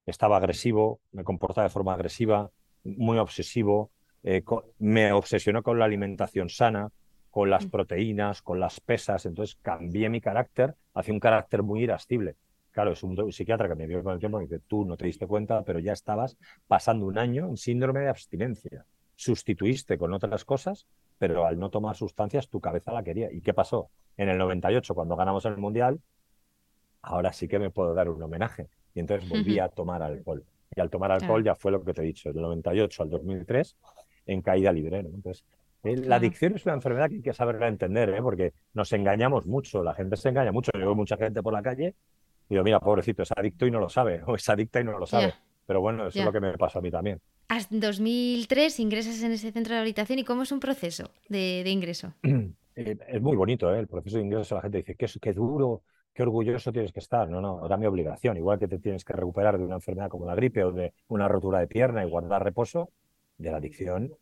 estaba 0.05 0.37
agresivo, 0.37 1.01
me 1.13 1.25
comportaba 1.25 1.65
de 1.65 1.71
forma 1.71 1.95
agresiva, 1.95 2.51
muy 2.97 3.19
obsesivo, 3.19 3.91
eh, 4.23 4.43
me 4.79 5.13
obsesionó 5.13 5.63
con 5.63 5.79
la 5.79 5.85
alimentación 5.85 6.49
sana, 6.49 6.91
con 7.31 7.51
las 7.51 7.67
mm. 7.67 7.71
proteínas, 7.71 8.43
con 8.43 8.61
las 8.61 8.81
pesas, 8.81 9.27
entonces 9.27 9.57
cambié 9.63 10.09
mi 10.09 10.21
carácter 10.21 10.75
hacia 10.95 11.15
un 11.15 11.21
carácter 11.21 11.63
muy 11.63 11.83
irascible. 11.83 12.37
Claro, 12.73 12.93
es 12.93 13.03
un 13.03 13.33
psiquiatra 13.33 13.69
que 13.69 13.75
me 13.75 13.87
vio 13.87 14.03
con 14.03 14.13
el 14.13 14.19
tiempo 14.19 14.41
y 14.41 14.45
dice, 14.45 14.61
tú 14.67 14.85
no 14.85 14.97
te 14.97 15.07
diste 15.07 15.27
cuenta, 15.27 15.63
pero 15.65 15.79
ya 15.79 15.93
estabas 15.93 16.37
pasando 16.67 17.07
un 17.07 17.19
año 17.19 17.47
en 17.47 17.57
síndrome 17.57 18.01
de 18.01 18.09
abstinencia. 18.09 18.85
Sustituiste 19.17 19.99
con 19.99 20.13
otras 20.13 20.45
cosas, 20.45 20.87
pero 21.19 21.45
al 21.45 21.59
no 21.59 21.71
tomar 21.71 21.97
sustancias 21.97 22.49
tu 22.49 22.61
cabeza 22.61 22.93
la 22.93 23.03
quería. 23.03 23.33
¿Y 23.33 23.41
qué 23.41 23.53
pasó? 23.53 23.91
En 24.17 24.29
el 24.29 24.39
98, 24.39 24.95
cuando 24.95 25.17
ganamos 25.17 25.45
el 25.45 25.57
Mundial, 25.57 26.01
ahora 27.03 27.33
sí 27.33 27.49
que 27.49 27.59
me 27.59 27.71
puedo 27.71 27.95
dar 27.95 28.09
un 28.09 28.23
homenaje. 28.23 28.69
Y 28.95 29.01
entonces 29.01 29.29
volví 29.29 29.59
a 29.59 29.69
tomar 29.69 30.03
alcohol. 30.03 30.45
Y 30.79 30.81
al 30.81 30.91
tomar 30.91 31.11
alcohol 31.11 31.43
ya 31.43 31.57
fue 31.57 31.73
lo 31.73 31.83
que 31.83 31.93
te 31.93 32.03
he 32.03 32.05
dicho, 32.05 32.33
del 32.33 32.41
98 32.41 33.03
al 33.03 33.11
2003, 33.11 33.77
en 34.27 34.43
caída 34.43 34.71
libre. 34.71 35.01
Entonces, 35.01 35.45
eh, 35.83 35.97
la 35.97 36.17
adicción 36.17 36.55
es 36.55 36.65
una 36.67 36.77
enfermedad 36.77 37.09
que 37.09 37.17
hay 37.17 37.21
que 37.21 37.33
saberla 37.33 37.67
entender, 37.67 38.11
¿eh? 38.11 38.23
porque 38.23 38.53
nos 38.75 38.93
engañamos 38.93 39.45
mucho, 39.45 39.83
la 39.83 39.93
gente 39.95 40.17
se 40.17 40.29
engaña 40.29 40.53
mucho. 40.53 40.71
Yo 40.75 40.79
veo 40.79 40.95
mucha 40.95 41.17
gente 41.17 41.43
por 41.43 41.53
la 41.53 41.63
calle 41.63 41.97
y 42.49 42.55
digo, 42.55 42.63
mira, 42.63 42.79
pobrecito, 42.79 43.25
es 43.25 43.33
adicto 43.33 43.67
y 43.67 43.73
no 43.73 43.81
lo 43.81 43.89
sabe, 43.89 44.23
o 44.27 44.37
es 44.37 44.49
adicta 44.49 44.81
y 44.81 44.85
no 44.85 44.97
lo 44.97 45.05
sabe. 45.05 45.35
Pero 45.67 45.81
bueno, 45.81 46.07
eso 46.07 46.21
es 46.21 46.25
lo 46.25 46.33
que 46.33 46.41
me 46.41 46.57
pasa 46.57 46.79
a 46.79 46.83
mí 46.83 46.93
también. 46.93 47.21
En 47.49 47.81
2003 47.81 48.79
ingresas 48.79 49.21
en 49.25 49.33
ese 49.33 49.51
centro 49.51 49.73
de 49.73 49.79
rehabilitación 49.79 50.21
y 50.21 50.25
¿cómo 50.25 50.45
es 50.45 50.53
un 50.53 50.61
proceso 50.61 51.11
de, 51.29 51.65
ingreso? 51.67 52.15
Eh, 52.81 52.97
es 53.09 53.21
muy 53.21 53.37
bonito, 53.37 53.75
¿eh? 53.75 53.81
el 53.81 53.89
proceso 53.89 54.19
de 54.19 54.23
ingreso. 54.23 54.55
La 54.55 54.61
gente 54.61 54.79
dice, 54.79 54.95
qué, 54.95 55.07
qué 55.21 55.33
duro, 55.33 55.83
qué 56.19 56.25
orgulloso 56.25 56.73
tienes 56.73 56.91
que 56.91 56.99
estar. 56.99 57.31
No, 57.31 57.41
no, 57.41 57.65
era 57.65 57.77
mi 57.77 57.87
obligación. 57.87 58.37
Igual 58.37 58.59
que 58.59 58.67
te 58.67 58.81
tienes 58.81 59.05
que 59.05 59.13
recuperar 59.13 59.57
de 59.57 59.65
una 59.65 59.77
enfermedad 59.77 60.09
como 60.09 60.27
la 60.27 60.35
gripe 60.35 60.65
o 60.65 60.73
de 60.73 60.93
una 61.07 61.29
rotura 61.29 61.61
de 61.61 61.69
pierna 61.69 62.05
y 62.05 62.11
guardar 62.11 62.43
reposo, 62.43 62.91
de 63.37 63.53
la 63.53 63.59
adicción 63.59 64.13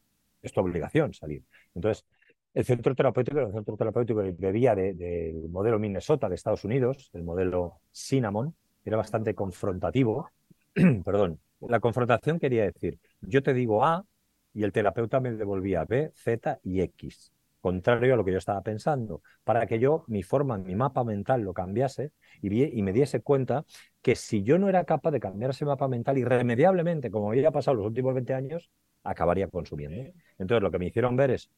es 0.43 0.53
tu 0.53 0.61
obligación 0.61 1.15
salir. 1.15 1.43
Entonces, 1.75 2.05
el 2.53 2.67
centro 2.67 2.95
terapéutico, 2.95 3.41
el 3.41 3.51
centro 3.51 3.79
terapéutico 3.79 4.23
bebía 4.37 4.75
del 4.75 5.49
modelo 5.49 5.79
Minnesota 5.79 6.29
de 6.29 6.35
Estados 6.35 6.65
Unidos, 6.65 7.09
el 7.15 7.23
modelo 7.23 7.81
Cinnamon, 7.93 8.55
era 8.85 8.99
bastante 8.99 9.35
confrontativo. 9.35 10.29
Perdón, 11.03 11.41
la 11.61 11.81
confrontación 11.81 12.39
quería 12.39 12.65
decir, 12.65 12.99
yo 13.23 13.43
te 13.43 13.55
digo 13.55 13.87
A 13.87 14.05
y 14.53 14.65
el 14.65 14.73
terapeuta 14.73 15.19
me 15.21 15.33
devolvía 15.33 15.87
B, 15.87 16.11
Z 16.15 16.61
y 16.63 16.83
X, 16.83 17.33
contrario 17.67 18.15
a 18.15 18.17
lo 18.17 18.25
que 18.25 18.31
yo 18.33 18.39
estaba 18.39 18.63
pensando, 18.63 19.23
para 19.43 19.67
que 19.67 19.81
yo, 19.81 20.05
mi 20.07 20.23
forma, 20.23 20.57
mi 20.57 20.77
mapa 20.77 21.03
mental 21.03 21.43
lo 21.43 21.53
cambiase 21.53 22.13
y, 22.41 22.79
y 22.79 22.83
me 22.83 22.93
diese 22.93 23.23
cuenta 23.23 23.65
que 24.03 24.15
si 24.15 24.45
yo 24.45 24.57
no 24.57 24.69
era 24.69 24.85
capaz 24.85 25.11
de 25.11 25.19
cambiar 25.19 25.51
ese 25.51 25.65
mapa 25.65 25.89
mental 25.89 26.17
irremediablemente, 26.17 27.11
como 27.11 27.31
había 27.31 27.51
pasado 27.51 27.77
los 27.79 27.87
últimos 27.87 28.15
20 28.15 28.35
años, 28.35 28.71
acabaría 29.03 29.49
consumiendo. 29.49 30.13
Entonces 30.39 30.63
lo 30.63 30.71
que 30.71 30.79
me 30.79 30.87
hicieron 30.87 31.17
ver 31.17 31.33
es, 31.33 31.51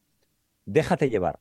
déjate 0.65 1.11
llevar. 1.11 1.41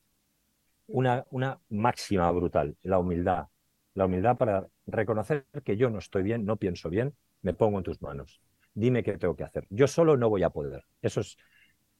Una, 0.88 1.25
una 1.32 1.60
máxima 1.69 2.30
brutal, 2.32 2.75
la 2.84 2.99
humildad. 2.99 3.47
La 3.93 4.06
humildad 4.06 4.38
para 4.38 4.67
reconocer 4.86 5.45
que 5.63 5.77
yo 5.77 5.89
no 5.89 5.99
estoy 5.99 6.23
bien, 6.23 6.45
no 6.45 6.58
pienso 6.58 6.89
bien, 6.89 7.15
me 7.41 7.53
pongo 7.53 7.77
en 7.77 7.86
tus 7.86 8.01
manos. 8.01 8.41
Dime 8.73 9.01
qué 9.03 9.17
tengo 9.17 9.36
que 9.38 9.45
hacer. 9.45 9.65
Yo 9.69 9.88
solo 9.88 10.17
no 10.17 10.30
voy 10.30 10.43
a 10.43 10.49
poder. 10.49 10.84
Eso 11.01 11.21
es 11.21 11.38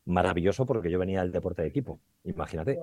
maravilloso 0.08 0.65
porque 0.65 0.89
yo 0.89 1.00
venía 1.00 1.22
del 1.22 1.32
deporte 1.32 1.62
de 1.62 1.67
equipo. 1.67 2.00
Imagínate, 2.24 2.80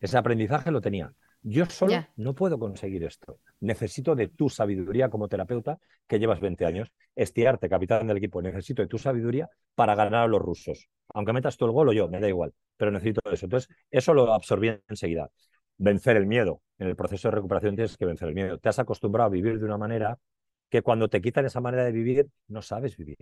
ese 0.00 0.18
aprendizaje 0.18 0.70
lo 0.70 0.80
tenía. 0.80 1.12
Yo 1.42 1.66
solo 1.66 1.94
no 2.16 2.34
puedo 2.34 2.58
conseguir 2.58 3.04
esto. 3.04 3.38
Necesito 3.60 4.14
de 4.14 4.28
tu 4.28 4.48
sabiduría 4.48 5.08
como 5.08 5.28
terapeuta, 5.28 5.78
que 6.06 6.18
llevas 6.18 6.40
20 6.40 6.64
años, 6.66 6.92
estirarte, 7.14 7.68
capitán 7.68 8.06
del 8.06 8.16
equipo. 8.16 8.40
Necesito 8.42 8.82
de 8.82 8.88
tu 8.88 8.98
sabiduría 8.98 9.48
para 9.74 9.94
ganar 9.94 10.24
a 10.24 10.26
los 10.28 10.40
rusos. 10.40 10.88
Aunque 11.14 11.32
metas 11.32 11.56
tú 11.56 11.66
el 11.66 11.72
gol 11.72 11.88
o 11.88 11.92
yo, 11.92 12.08
me 12.08 12.20
da 12.20 12.28
igual, 12.28 12.52
pero 12.76 12.90
necesito 12.90 13.20
eso. 13.30 13.46
Entonces, 13.46 13.74
eso 13.90 14.14
lo 14.14 14.32
absorbí 14.32 14.70
enseguida. 14.88 15.30
Vencer 15.76 16.16
el 16.16 16.26
miedo. 16.26 16.62
En 16.78 16.88
el 16.88 16.96
proceso 16.96 17.28
de 17.28 17.36
recuperación 17.36 17.74
tienes 17.74 17.96
que 17.96 18.06
vencer 18.06 18.28
el 18.28 18.34
miedo. 18.34 18.58
Te 18.58 18.68
has 18.68 18.78
acostumbrado 18.78 19.28
a 19.28 19.30
vivir 19.30 19.58
de 19.58 19.64
una 19.64 19.78
manera 19.78 20.18
que 20.68 20.82
cuando 20.82 21.08
te 21.08 21.20
quitan 21.20 21.46
esa 21.46 21.60
manera 21.60 21.84
de 21.84 21.92
vivir, 21.92 22.28
no 22.48 22.62
sabes 22.62 22.96
vivir. 22.96 23.16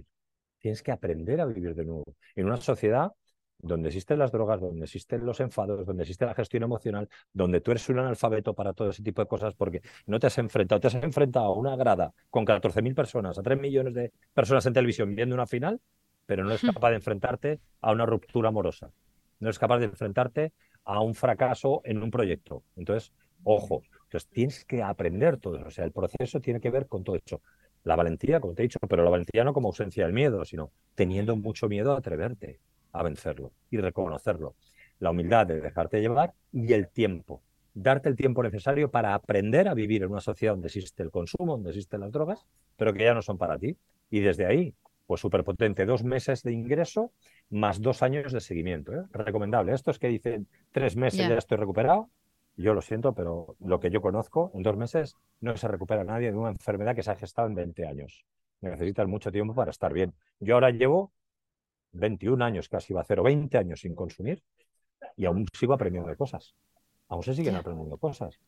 Tienes 0.58 0.82
que 0.82 0.90
aprender 0.90 1.40
a 1.40 1.46
vivir 1.46 1.74
de 1.74 1.84
nuevo. 1.84 2.04
En 2.34 2.46
una 2.46 2.56
sociedad 2.56 3.12
donde 3.58 3.88
existen 3.88 4.18
las 4.18 4.32
drogas, 4.32 4.60
donde 4.60 4.84
existen 4.84 5.24
los 5.24 5.40
enfados, 5.40 5.86
donde 5.86 6.02
existe 6.02 6.26
la 6.26 6.34
gestión 6.34 6.62
emocional, 6.62 7.08
donde 7.32 7.60
tú 7.60 7.70
eres 7.70 7.88
un 7.88 7.98
analfabeto 7.98 8.54
para 8.54 8.72
todo 8.72 8.90
ese 8.90 9.02
tipo 9.02 9.22
de 9.22 9.28
cosas 9.28 9.54
porque 9.54 9.82
no 10.06 10.18
te 10.18 10.26
has 10.26 10.38
enfrentado, 10.38 10.80
te 10.80 10.88
has 10.88 10.94
enfrentado 10.94 11.46
a 11.46 11.52
una 11.54 11.76
grada 11.76 12.12
con 12.30 12.44
14.000 12.44 12.94
personas, 12.94 13.38
a 13.38 13.42
3 13.42 13.58
millones 13.58 13.94
de 13.94 14.12
personas 14.34 14.66
en 14.66 14.72
televisión 14.72 15.14
viendo 15.14 15.34
una 15.34 15.46
final, 15.46 15.80
pero 16.26 16.44
no 16.44 16.50
eres 16.50 16.64
hmm. 16.64 16.70
capaz 16.70 16.90
de 16.90 16.96
enfrentarte 16.96 17.60
a 17.80 17.92
una 17.92 18.06
ruptura 18.06 18.48
amorosa, 18.48 18.90
no 19.40 19.48
eres 19.48 19.58
capaz 19.58 19.78
de 19.78 19.86
enfrentarte 19.86 20.52
a 20.84 21.00
un 21.00 21.14
fracaso 21.14 21.82
en 21.84 22.02
un 22.02 22.10
proyecto. 22.10 22.62
Entonces, 22.76 23.12
ojo, 23.42 23.82
entonces 24.04 24.28
tienes 24.28 24.64
que 24.64 24.82
aprender 24.82 25.38
todo 25.38 25.56
eso, 25.56 25.66
o 25.66 25.70
sea, 25.70 25.84
el 25.84 25.92
proceso 25.92 26.40
tiene 26.40 26.60
que 26.60 26.70
ver 26.70 26.86
con 26.86 27.04
todo 27.04 27.16
eso. 27.16 27.40
La 27.84 27.94
valentía, 27.94 28.40
como 28.40 28.54
te 28.54 28.62
he 28.62 28.64
dicho, 28.64 28.80
pero 28.88 29.04
la 29.04 29.10
valentía 29.10 29.44
no 29.44 29.52
como 29.52 29.68
ausencia 29.68 30.04
del 30.04 30.12
miedo, 30.12 30.44
sino 30.44 30.72
teniendo 30.96 31.36
mucho 31.36 31.68
miedo 31.68 31.92
a 31.92 31.98
atreverte 31.98 32.58
a 32.98 33.02
vencerlo 33.02 33.52
y 33.70 33.78
reconocerlo. 33.78 34.54
La 34.98 35.10
humildad 35.10 35.46
de 35.46 35.60
dejarte 35.60 36.00
llevar 36.00 36.34
y 36.52 36.72
el 36.72 36.88
tiempo. 36.88 37.42
Darte 37.74 38.08
el 38.08 38.16
tiempo 38.16 38.42
necesario 38.42 38.90
para 38.90 39.14
aprender 39.14 39.68
a 39.68 39.74
vivir 39.74 40.02
en 40.02 40.10
una 40.10 40.20
sociedad 40.20 40.54
donde 40.54 40.68
existe 40.68 41.02
el 41.02 41.10
consumo, 41.10 41.52
donde 41.52 41.70
existen 41.70 42.00
las 42.00 42.12
drogas, 42.12 42.46
pero 42.76 42.92
que 42.94 43.04
ya 43.04 43.12
no 43.12 43.20
son 43.20 43.36
para 43.36 43.58
ti. 43.58 43.76
Y 44.10 44.20
desde 44.20 44.46
ahí, 44.46 44.74
pues 45.06 45.20
súper 45.20 45.44
potente, 45.44 45.84
dos 45.84 46.02
meses 46.02 46.42
de 46.42 46.52
ingreso 46.52 47.12
más 47.50 47.80
dos 47.80 48.02
años 48.02 48.32
de 48.32 48.40
seguimiento. 48.40 48.92
¿eh? 48.92 49.04
Recomendable. 49.12 49.72
Estos 49.72 49.98
que 49.98 50.08
dicen 50.08 50.48
tres 50.72 50.96
meses 50.96 51.28
ya 51.28 51.36
estoy 51.36 51.58
recuperado, 51.58 52.08
yo 52.56 52.72
lo 52.72 52.80
siento, 52.80 53.14
pero 53.14 53.56
lo 53.60 53.80
que 53.80 53.90
yo 53.90 54.00
conozco, 54.00 54.50
en 54.54 54.62
dos 54.62 54.76
meses 54.76 55.16
no 55.40 55.56
se 55.56 55.68
recupera 55.68 56.04
nadie 56.04 56.30
de 56.30 56.36
una 56.36 56.50
enfermedad 56.50 56.94
que 56.94 57.02
se 57.02 57.10
ha 57.10 57.16
gestado 57.16 57.48
en 57.48 57.54
20 57.54 57.86
años. 57.86 58.24
Necesitan 58.62 59.10
mucho 59.10 59.30
tiempo 59.30 59.54
para 59.54 59.70
estar 59.70 59.92
bien. 59.92 60.14
Yo 60.40 60.54
ahora 60.54 60.70
llevo 60.70 61.12
21 61.92 62.44
años 62.44 62.68
casi 62.68 62.92
va 62.92 63.00
a 63.00 63.02
hacer, 63.02 63.20
o 63.20 63.22
20 63.22 63.56
años 63.58 63.80
sin 63.80 63.94
consumir, 63.94 64.42
y 65.16 65.24
aún 65.24 65.46
sigo 65.52 65.74
aprendiendo 65.74 66.10
de 66.10 66.16
cosas. 66.16 66.54
Aún 67.08 67.22
se 67.22 67.34
siguen 67.34 67.56
aprendiendo 67.56 67.96
cosas. 67.98 68.38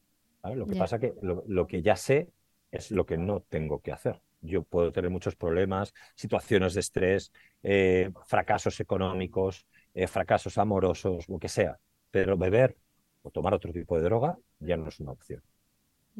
Lo 0.44 0.66
que 0.66 0.76
pasa 0.76 0.98
que 0.98 1.14
lo, 1.22 1.66
que 1.66 1.82
ya 1.82 1.96
sé 1.96 2.30
es 2.70 2.90
lo 2.90 3.06
que 3.06 3.16
no 3.16 3.40
tengo 3.40 3.80
que 3.80 3.92
hacer. 3.92 4.20
Yo 4.40 4.62
puedo 4.62 4.92
tener 4.92 5.10
muchos 5.10 5.34
problemas, 5.34 5.92
situaciones 6.14 6.74
de 6.74 6.80
estrés, 6.80 7.32
eh, 7.62 8.10
fracasos 8.26 8.78
económicos, 8.80 9.66
eh, 9.94 10.06
fracasos 10.06 10.58
amorosos, 10.58 11.28
lo 11.28 11.38
que 11.38 11.48
sea, 11.48 11.78
pero 12.10 12.36
beber 12.36 12.76
o 13.22 13.30
tomar 13.30 13.54
otro 13.54 13.72
tipo 13.72 13.96
de 13.96 14.02
droga 14.04 14.38
ya 14.60 14.76
no 14.76 14.88
es 14.88 15.00
una 15.00 15.12
opción. 15.12 15.42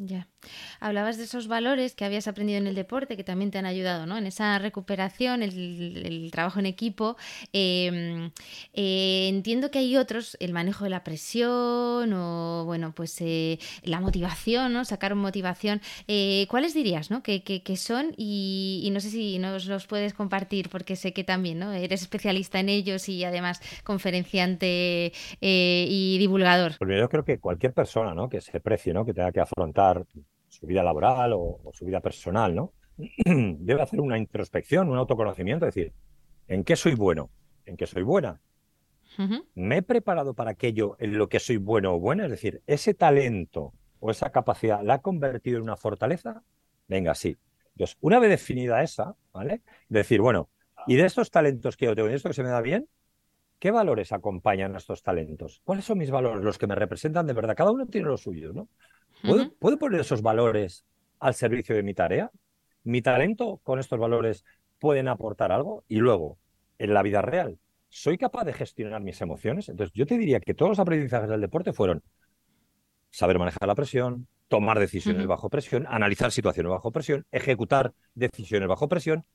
Ya. 0.01 0.29
Hablabas 0.79 1.17
de 1.17 1.25
esos 1.25 1.49
valores 1.49 1.93
que 1.93 2.05
habías 2.05 2.29
aprendido 2.29 2.57
en 2.57 2.67
el 2.67 2.75
deporte, 2.75 3.17
que 3.17 3.25
también 3.25 3.51
te 3.51 3.57
han 3.57 3.65
ayudado, 3.65 4.05
¿no? 4.05 4.17
En 4.17 4.27
esa 4.27 4.57
recuperación, 4.57 5.43
el, 5.43 6.29
trabajo 6.31 6.59
en 6.59 6.65
equipo. 6.65 7.17
Em, 7.51 8.31
eh, 8.73 9.27
entiendo 9.27 9.71
que 9.71 9.79
hay 9.79 9.97
otros, 9.97 10.37
el 10.39 10.53
manejo 10.53 10.85
de 10.85 10.91
la 10.91 11.03
presión 11.03 12.13
o, 12.13 12.63
bueno, 12.65 12.93
pues 12.95 13.19
eh, 13.19 13.59
la 13.83 13.99
motivación, 13.99 14.71
¿no? 14.71 14.85
Sacar 14.85 15.15
motivación. 15.15 15.81
Eh, 16.07 16.47
¿Cuáles 16.49 16.73
dirías, 16.73 17.11
¿no? 17.11 17.21
Que, 17.21 17.51
son 17.75 18.13
y, 18.15 18.89
no 18.93 19.01
sé 19.01 19.09
si 19.09 19.37
nos 19.37 19.65
los 19.65 19.85
puedes 19.85 20.13
compartir, 20.13 20.69
porque 20.69 20.95
sé 20.95 21.11
que 21.11 21.25
también, 21.25 21.59
¿no? 21.59 21.73
Eres 21.73 22.03
especialista 22.03 22.61
en 22.61 22.69
ellos 22.69 23.09
y 23.09 23.25
además 23.25 23.61
conferenciante 23.83 25.11
y 25.41 26.17
divulgador. 26.19 26.77
Pues 26.77 26.97
yo 26.97 27.09
creo 27.09 27.25
que 27.25 27.39
cualquier 27.39 27.73
persona, 27.73 28.13
¿no? 28.13 28.29
Que 28.29 28.39
se 28.39 28.61
precie, 28.61 28.93
¿no? 28.93 29.05
Que 29.05 29.13
tenga 29.13 29.33
que 29.33 29.41
afrontar 29.41 29.88
su 30.47 30.67
vida 30.67 30.83
laboral 30.83 31.33
o, 31.33 31.59
su 31.73 31.85
vida 31.85 32.01
personal, 32.01 32.55
¿no? 32.55 32.73
Debe 33.25 33.81
hacer 33.81 34.01
una 34.01 34.17
introspección, 34.17 34.89
un 34.89 34.97
autoconocimiento, 34.97 35.65
es 35.65 35.75
decir, 35.75 35.93
¿en 36.47 36.63
qué 36.63 36.75
soy 36.75 36.95
bueno? 36.95 37.29
¿En 37.65 37.77
qué 37.77 37.87
soy 37.87 38.03
buena? 38.03 38.41
¿Me 39.55 39.77
he 39.77 39.81
preparado 39.81 40.33
para 40.33 40.51
aquello 40.51 40.95
en 40.99 41.17
lo 41.17 41.27
que 41.27 41.39
soy 41.39 41.57
bueno 41.57 41.93
o 41.93 41.99
buena? 41.99 42.25
Es 42.25 42.31
decir, 42.31 42.61
ese 42.67 42.93
talento 42.93 43.73
o 43.99 44.11
esa 44.11 44.31
capacidad 44.31 44.81
la 44.81 44.95
ha 44.95 45.01
convertido 45.01 45.57
en 45.57 45.63
una 45.63 45.75
fortaleza. 45.75 46.41
Venga, 46.87 47.13
sí. 47.15 47.37
Entonces, 47.73 47.97
una 48.01 48.19
vez 48.19 48.29
definida 48.29 48.81
esa, 48.81 49.15
¿vale? 49.33 49.61
Decir, 49.89 50.21
bueno, 50.21 50.49
y 50.87 50.95
de 50.95 51.05
estos 51.05 51.31
talentos 51.31 51.75
que 51.75 51.85
yo 51.85 51.95
tengo, 51.95 52.07
de 52.07 52.15
esto 52.15 52.29
que 52.29 52.33
se 52.33 52.43
me 52.43 52.49
da 52.49 52.61
bien, 52.61 52.87
¿qué 53.59 53.71
valores 53.71 54.11
acompañan 54.11 54.73
a 54.75 54.77
estos 54.77 55.03
talentos? 55.03 55.61
¿Cuáles 55.63 55.85
son 55.85 55.97
mis 55.97 56.11
valores, 56.11 56.43
los 56.43 56.57
que 56.57 56.67
me 56.67 56.75
representan 56.75 57.27
de 57.27 57.33
verdad? 57.33 57.55
Cada 57.55 57.71
uno 57.71 57.85
tiene 57.87 58.07
los 58.07 58.21
suyos, 58.21 58.55
¿no? 58.55 58.69
¿Puedo, 59.21 59.77
poner 59.77 60.01
esos 60.01 60.21
valores 60.21 60.85
al 61.19 61.33
servicio 61.33 61.75
de 61.75 61.83
mi 61.83 61.93
tarea? 61.93 62.31
¿Mi 62.83 63.01
talento 63.01 63.59
con 63.63 63.79
estos 63.79 63.99
valores 63.99 64.45
pueden 64.79 65.07
aportar 65.07 65.51
algo? 65.51 65.83
Y 65.87 65.97
luego, 65.97 66.37
en 66.77 66.93
la 66.93 67.03
vida 67.03 67.21
real, 67.21 67.59
¿soy 67.89 68.17
capaz 68.17 68.45
de 68.45 68.53
gestionar 68.53 69.01
mis 69.01 69.21
emociones? 69.21 69.69
Entonces, 69.69 69.93
yo 69.93 70.05
te 70.05 70.17
diría 70.17 70.39
que 70.39 70.53
todos 70.53 70.69
los 70.69 70.79
aprendizajes 70.79 71.29
del 71.29 71.41
deporte 71.41 71.73
fueron 71.73 72.01
saber 73.11 73.39
manejar 73.39 73.67
la 73.67 73.75
presión, 73.75 74.27
tomar 74.47 74.79
decisiones 74.79 75.27
bajo 75.27 75.49
presión, 75.49 75.85
analizar 75.87 76.31
situaciones 76.31 76.71
bajo 76.71 76.91
presión, 76.91 77.25
ejecutar 77.31 77.93
decisiones 78.15 78.67
bajo 78.67 78.87
presión 78.87 79.25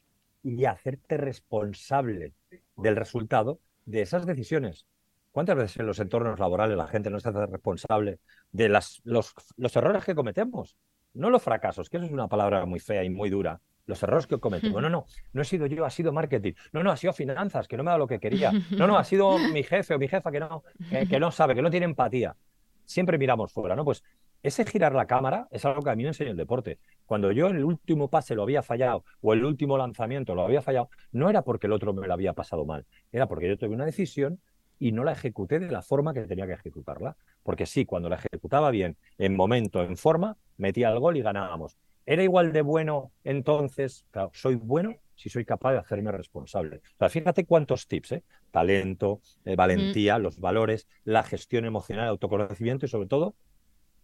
y 0.42 0.64
hacerte 0.64 1.16
responsable 1.16 2.32
del 2.76 2.96
resultado 2.96 3.60
de 3.86 4.02
esas 4.02 4.26
decisiones. 4.26 4.86
¿Cuántas 5.34 5.56
veces 5.56 5.80
en 5.80 5.86
los 5.86 5.98
entornos 5.98 6.38
laborales 6.38 6.76
la 6.76 6.86
gente 6.86 7.10
no 7.10 7.18
se 7.18 7.28
hace 7.28 7.44
responsable 7.46 8.20
de 8.52 8.68
las, 8.68 9.00
los, 9.02 9.34
errores 9.74 10.04
que 10.04 10.14
cometemos? 10.14 10.76
no 11.12 11.28
los 11.28 11.42
fracasos, 11.42 11.90
que 11.90 11.96
eso 11.96 12.06
es 12.06 12.12
una 12.12 12.28
palabra 12.28 12.64
muy 12.66 12.78
fea 12.78 13.02
y 13.02 13.10
muy 13.10 13.30
dura, 13.30 13.60
los 13.86 14.00
errores 14.04 14.28
que 14.28 14.38
cometo. 14.38 14.68
No, 14.68 14.80
no, 14.80 14.88
no, 14.88 15.06
no 15.32 15.42
he 15.42 15.44
sido 15.44 15.66
yo, 15.66 15.84
ha 15.84 15.90
sido 15.90 16.12
marketing. 16.12 16.52
No, 16.72 16.84
no, 16.84 16.92
ha 16.92 16.96
sido 16.96 17.12
finanzas, 17.12 17.66
que 17.66 17.76
no 17.76 17.82
me 17.82 17.90
ha 17.90 17.94
dado 17.94 18.04
lo 18.04 18.06
que 18.06 18.20
quería. 18.20 18.52
No, 18.78 18.86
no, 18.86 18.96
ha 18.96 19.02
sido 19.02 19.36
mi 19.38 19.64
jefe 19.64 19.94
o 19.94 19.98
mi 19.98 20.06
jefa 20.06 20.30
que 20.30 20.38
no, 20.38 20.62
que, 21.10 21.18
no 21.18 21.32
sabe, 21.32 21.56
que 21.56 21.62
no 21.62 21.70
tiene 21.70 21.86
empatía. 21.86 22.36
Siempre 22.84 23.18
miramos 23.18 23.52
fuera, 23.52 23.74
¿no? 23.74 23.84
Pues 23.84 24.04
ese 24.40 24.64
girar 24.64 24.94
la 24.94 25.06
cámara 25.06 25.48
es 25.50 25.64
algo 25.64 25.82
que 25.82 25.90
a 25.90 25.96
mí 25.96 26.04
me 26.04 26.10
enseñó 26.10 26.30
el 26.30 26.36
deporte. 26.36 26.78
Cuando 27.06 27.32
yo 27.32 27.48
en 27.48 27.56
el 27.56 27.64
último 27.64 28.08
pase 28.08 28.36
lo 28.36 28.44
había 28.44 28.62
fallado 28.62 29.04
o 29.20 29.32
el 29.32 29.44
último 29.44 29.76
lanzamiento 29.76 30.36
lo 30.36 30.44
había 30.44 30.62
fallado, 30.62 30.90
no 31.10 31.28
era 31.28 31.42
porque 31.42 31.66
el 31.66 31.72
otro 31.72 31.92
me 31.92 32.06
lo 32.06 32.12
había 32.12 32.34
pasado 32.34 32.64
mal, 32.64 32.86
era 33.10 33.26
porque 33.26 33.48
yo 33.48 33.58
tuve 33.58 33.74
una 33.74 33.84
decisión 33.84 34.38
y 34.78 34.92
no 34.92 35.04
la 35.04 35.12
ejecuté 35.12 35.58
de 35.58 35.70
la 35.70 35.82
forma 35.82 36.14
que 36.14 36.22
tenía 36.22 36.46
que 36.46 36.54
ejecutarla. 36.54 37.16
Porque 37.42 37.66
sí, 37.66 37.84
cuando 37.84 38.08
la 38.08 38.16
ejecutaba 38.16 38.70
bien, 38.70 38.96
en 39.18 39.36
momento, 39.36 39.82
en 39.82 39.96
forma, 39.96 40.36
metía 40.56 40.90
el 40.90 40.98
gol 40.98 41.16
y 41.16 41.22
ganábamos. 41.22 41.76
¿Era 42.06 42.22
igual 42.22 42.52
de 42.52 42.62
bueno 42.62 43.12
entonces? 43.24 44.04
Claro, 44.10 44.30
soy 44.34 44.56
bueno 44.56 44.96
si 45.14 45.28
soy 45.28 45.44
capaz 45.44 45.72
de 45.72 45.78
hacerme 45.78 46.12
responsable. 46.12 46.78
O 46.78 46.98
sea, 46.98 47.08
fíjate 47.08 47.46
cuántos 47.46 47.86
tips, 47.86 48.12
¿eh? 48.12 48.24
Talento, 48.50 49.20
eh, 49.44 49.56
valentía, 49.56 50.18
los 50.18 50.38
valores, 50.38 50.86
la 51.04 51.22
gestión 51.22 51.64
emocional, 51.64 52.08
autoconocimiento 52.08 52.86
y 52.86 52.88
sobre 52.88 53.08
todo 53.08 53.36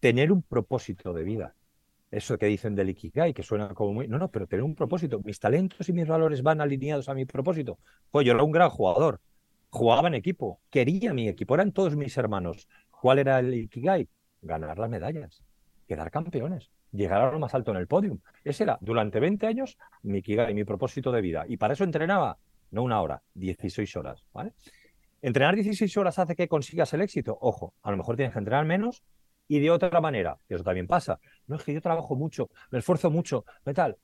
tener 0.00 0.32
un 0.32 0.42
propósito 0.42 1.12
de 1.12 1.24
vida. 1.24 1.54
Eso 2.10 2.38
que 2.38 2.46
dicen 2.46 2.74
del 2.74 2.90
Ikigai, 2.90 3.32
que 3.32 3.42
suena 3.42 3.72
como 3.74 3.92
muy... 3.92 4.08
No, 4.08 4.18
no, 4.18 4.30
pero 4.30 4.46
tener 4.48 4.64
un 4.64 4.74
propósito. 4.74 5.20
Mis 5.24 5.38
talentos 5.38 5.88
y 5.88 5.92
mis 5.92 6.08
valores 6.08 6.42
van 6.42 6.60
alineados 6.60 7.08
a 7.08 7.14
mi 7.14 7.24
propósito. 7.24 7.78
Pues 8.10 8.26
yo 8.26 8.32
era 8.32 8.42
un 8.42 8.50
gran 8.50 8.70
jugador. 8.70 9.20
Jugaba 9.70 10.08
en 10.08 10.14
equipo. 10.14 10.60
Quería 10.70 11.14
mi 11.14 11.28
equipo. 11.28 11.54
Eran 11.54 11.72
todos 11.72 11.96
mis 11.96 12.16
hermanos. 12.16 12.68
¿Cuál 12.90 13.20
era 13.20 13.38
el 13.38 13.54
Ikigai? 13.54 14.08
Ganar 14.42 14.78
las 14.78 14.90
medallas. 14.90 15.42
Quedar 15.86 16.10
campeones 16.10 16.70
llegar 16.92 17.22
a 17.22 17.30
lo 17.30 17.38
más 17.38 17.54
alto 17.54 17.70
en 17.70 17.76
el 17.78 17.86
podium. 17.86 18.18
Ese 18.44 18.64
era, 18.64 18.78
durante 18.80 19.20
20 19.20 19.46
años, 19.46 19.78
mi 20.02 20.22
y 20.24 20.54
mi 20.54 20.64
propósito 20.64 21.12
de 21.12 21.20
vida. 21.20 21.44
Y 21.48 21.56
para 21.56 21.74
eso 21.74 21.84
entrenaba, 21.84 22.38
no 22.70 22.82
una 22.82 23.00
hora, 23.00 23.22
16 23.34 23.96
horas, 23.96 24.24
¿vale? 24.32 24.52
¿Entrenar 25.22 25.54
16 25.54 25.96
horas 25.96 26.18
hace 26.18 26.34
que 26.34 26.48
consigas 26.48 26.92
el 26.94 27.02
éxito? 27.02 27.36
Ojo, 27.40 27.74
a 27.82 27.90
lo 27.90 27.96
mejor 27.96 28.16
tienes 28.16 28.32
que 28.32 28.38
entrenar 28.38 28.64
menos 28.64 29.02
y 29.48 29.60
de 29.60 29.70
otra 29.70 30.00
manera, 30.00 30.38
que 30.48 30.54
eso 30.54 30.64
también 30.64 30.86
pasa. 30.86 31.20
No 31.46 31.56
es 31.56 31.64
que 31.64 31.74
yo 31.74 31.80
trabajo 31.80 32.16
mucho, 32.16 32.50
me 32.70 32.78
esfuerzo 32.78 33.10
mucho, 33.10 33.44
¿qué 33.64 33.74
tal? 33.74 33.96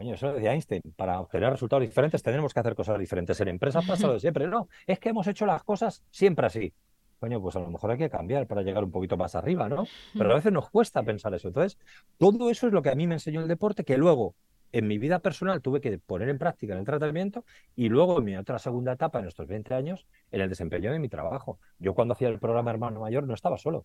Coño, 0.00 0.14
eso 0.14 0.32
decía 0.32 0.54
Einstein, 0.54 0.80
para 0.96 1.20
obtener 1.20 1.50
resultados 1.50 1.82
diferentes 1.82 2.22
tenemos 2.22 2.54
que 2.54 2.60
hacer 2.60 2.74
cosas 2.74 2.98
diferentes. 2.98 3.38
En 3.42 3.48
empresas 3.48 3.84
pasa 3.86 4.06
lo 4.06 4.14
de 4.14 4.20
siempre. 4.20 4.46
No, 4.46 4.66
es 4.86 4.98
que 4.98 5.10
hemos 5.10 5.26
hecho 5.26 5.44
las 5.44 5.62
cosas 5.62 6.02
siempre 6.10 6.46
así 6.46 6.72
coño, 7.18 7.38
pues 7.38 7.54
a 7.54 7.60
lo 7.60 7.70
mejor 7.70 7.90
hay 7.90 7.98
que 7.98 8.08
cambiar 8.08 8.46
para 8.46 8.62
llegar 8.62 8.82
un 8.82 8.90
poquito 8.90 9.18
más 9.18 9.34
arriba, 9.34 9.68
¿no? 9.68 9.84
Pero 10.16 10.32
a 10.32 10.36
veces 10.36 10.52
nos 10.52 10.70
cuesta 10.70 11.02
pensar 11.02 11.34
eso. 11.34 11.48
Entonces, 11.48 11.78
todo 12.16 12.48
eso 12.48 12.68
es 12.68 12.72
lo 12.72 12.80
que 12.80 12.88
a 12.88 12.94
mí 12.94 13.06
me 13.06 13.16
enseñó 13.16 13.42
el 13.42 13.46
deporte, 13.46 13.84
que 13.84 13.98
luego 13.98 14.36
en 14.72 14.88
mi 14.88 14.96
vida 14.96 15.18
personal 15.18 15.60
tuve 15.60 15.82
que 15.82 15.98
poner 15.98 16.30
en 16.30 16.38
práctica 16.38 16.72
en 16.72 16.78
el 16.78 16.86
tratamiento 16.86 17.44
y 17.76 17.90
luego 17.90 18.20
en 18.20 18.24
mi 18.24 18.36
otra 18.38 18.58
segunda 18.58 18.92
etapa, 18.92 19.18
en 19.18 19.26
estos 19.26 19.46
20 19.48 19.74
años, 19.74 20.06
en 20.30 20.40
el 20.40 20.48
desempeño 20.48 20.92
de 20.92 20.98
mi 20.98 21.10
trabajo. 21.10 21.58
Yo 21.78 21.92
cuando 21.92 22.12
hacía 22.12 22.28
el 22.28 22.38
programa 22.38 22.70
Hermano 22.70 23.00
Mayor 23.00 23.26
no 23.26 23.34
estaba 23.34 23.58
solo, 23.58 23.84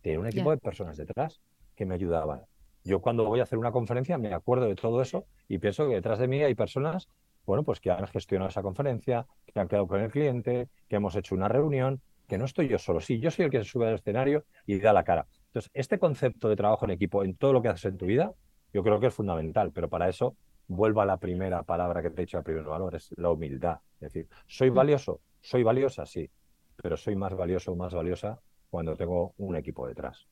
tenía 0.00 0.20
un 0.20 0.28
equipo 0.28 0.52
de 0.52 0.58
personas 0.58 0.96
detrás 0.96 1.40
que 1.74 1.86
me 1.86 1.96
ayudaban. 1.96 2.42
Yo 2.86 3.00
cuando 3.00 3.24
voy 3.24 3.40
a 3.40 3.42
hacer 3.42 3.58
una 3.58 3.72
conferencia 3.72 4.16
me 4.16 4.32
acuerdo 4.32 4.66
de 4.66 4.76
todo 4.76 5.02
eso 5.02 5.26
y 5.48 5.58
pienso 5.58 5.88
que 5.88 5.94
detrás 5.94 6.20
de 6.20 6.28
mí 6.28 6.40
hay 6.44 6.54
personas, 6.54 7.08
bueno, 7.44 7.64
pues 7.64 7.80
que 7.80 7.90
han 7.90 8.06
gestionado 8.06 8.48
esa 8.48 8.62
conferencia, 8.62 9.26
que 9.44 9.58
han 9.58 9.66
quedado 9.66 9.88
con 9.88 10.00
el 10.00 10.10
cliente, 10.12 10.68
que 10.88 10.94
hemos 10.94 11.16
hecho 11.16 11.34
una 11.34 11.48
reunión, 11.48 12.00
que 12.28 12.38
no 12.38 12.44
estoy 12.44 12.68
yo 12.68 12.78
solo, 12.78 13.00
sí, 13.00 13.18
yo 13.18 13.32
soy 13.32 13.46
el 13.46 13.50
que 13.50 13.58
se 13.58 13.64
sube 13.64 13.88
al 13.88 13.96
escenario 13.96 14.44
y 14.66 14.78
da 14.78 14.92
la 14.92 15.02
cara. 15.02 15.26
Entonces, 15.48 15.68
este 15.74 15.98
concepto 15.98 16.48
de 16.48 16.54
trabajo 16.54 16.84
en 16.84 16.92
equipo 16.92 17.24
en 17.24 17.34
todo 17.34 17.52
lo 17.52 17.60
que 17.60 17.68
haces 17.68 17.86
en 17.86 17.98
tu 17.98 18.06
vida, 18.06 18.32
yo 18.72 18.84
creo 18.84 19.00
que 19.00 19.08
es 19.08 19.14
fundamental, 19.14 19.72
pero 19.72 19.88
para 19.88 20.08
eso 20.08 20.36
vuelvo 20.68 21.00
a 21.00 21.06
la 21.06 21.16
primera 21.16 21.64
palabra 21.64 22.02
que 22.02 22.10
te 22.10 22.22
he 22.22 22.24
dicho 22.24 22.38
al 22.38 22.44
primer 22.44 22.64
valor, 22.64 22.94
es 22.94 23.12
la 23.16 23.30
humildad. 23.30 23.78
Es 23.94 24.12
decir, 24.12 24.28
¿soy 24.46 24.70
valioso? 24.70 25.20
¿Soy 25.40 25.64
valiosa? 25.64 26.06
Sí, 26.06 26.30
pero 26.80 26.96
soy 26.96 27.16
más 27.16 27.34
valioso 27.34 27.72
o 27.72 27.76
más 27.76 27.92
valiosa 27.92 28.38
cuando 28.70 28.94
tengo 28.94 29.34
un 29.38 29.56
equipo 29.56 29.88
detrás. 29.88 30.28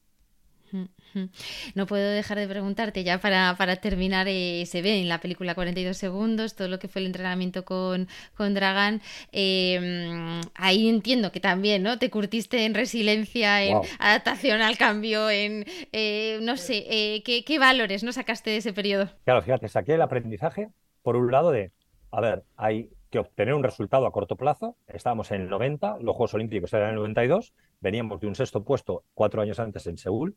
No 1.74 1.86
puedo 1.86 2.10
dejar 2.10 2.38
de 2.38 2.48
preguntarte 2.48 3.04
ya 3.04 3.18
para, 3.18 3.54
para 3.56 3.76
terminar, 3.76 4.26
eh, 4.28 4.64
se 4.66 4.82
ve 4.82 5.00
en 5.00 5.08
la 5.08 5.20
película 5.20 5.54
42 5.54 5.96
segundos 5.96 6.54
todo 6.54 6.68
lo 6.68 6.78
que 6.78 6.88
fue 6.88 7.00
el 7.00 7.06
entrenamiento 7.06 7.64
con, 7.64 8.08
con 8.36 8.54
Dragan. 8.54 9.00
Em, 9.32 10.40
ahí 10.54 10.88
entiendo 10.88 11.30
que 11.30 11.40
también 11.40 11.82
¿no? 11.82 11.98
te 11.98 12.10
curtiste 12.10 12.64
en 12.64 12.74
resiliencia, 12.74 13.62
en 13.62 13.78
adaptación 13.98 14.60
al 14.60 14.76
cambio, 14.76 15.30
en, 15.30 15.64
eh, 15.92 16.38
no 16.42 16.56
sé, 16.56 16.84
eh, 16.88 17.22
¿qué, 17.24 17.44
¿qué, 17.44 17.58
valores 17.58 18.02
no 18.02 18.12
sacaste 18.12 18.50
de 18.50 18.56
ese 18.58 18.72
periodo? 18.72 19.08
Claro, 19.24 19.42
fíjate, 19.42 19.68
saqué 19.68 19.94
el 19.94 20.02
aprendizaje, 20.02 20.70
por 21.02 21.16
un 21.16 21.30
lado, 21.30 21.50
de, 21.50 21.70
a 22.10 22.20
ver, 22.20 22.44
hay 22.56 22.90
que 23.10 23.20
obtener 23.20 23.54
un 23.54 23.62
resultado 23.62 24.06
a 24.06 24.10
corto 24.10 24.34
plazo. 24.34 24.76
Estábamos 24.88 25.30
en 25.30 25.42
el 25.42 25.48
90, 25.48 25.98
los 26.00 26.16
Juegos 26.16 26.34
Olímpicos 26.34 26.72
eran 26.72 26.88
en 26.88 26.94
el 26.94 27.00
92, 27.00 27.54
veníamos 27.80 28.20
de 28.20 28.26
un 28.26 28.34
sexto 28.34 28.64
puesto 28.64 29.04
cuatro 29.14 29.40
años 29.40 29.60
antes 29.60 29.86
en 29.86 29.98
Seúl, 29.98 30.36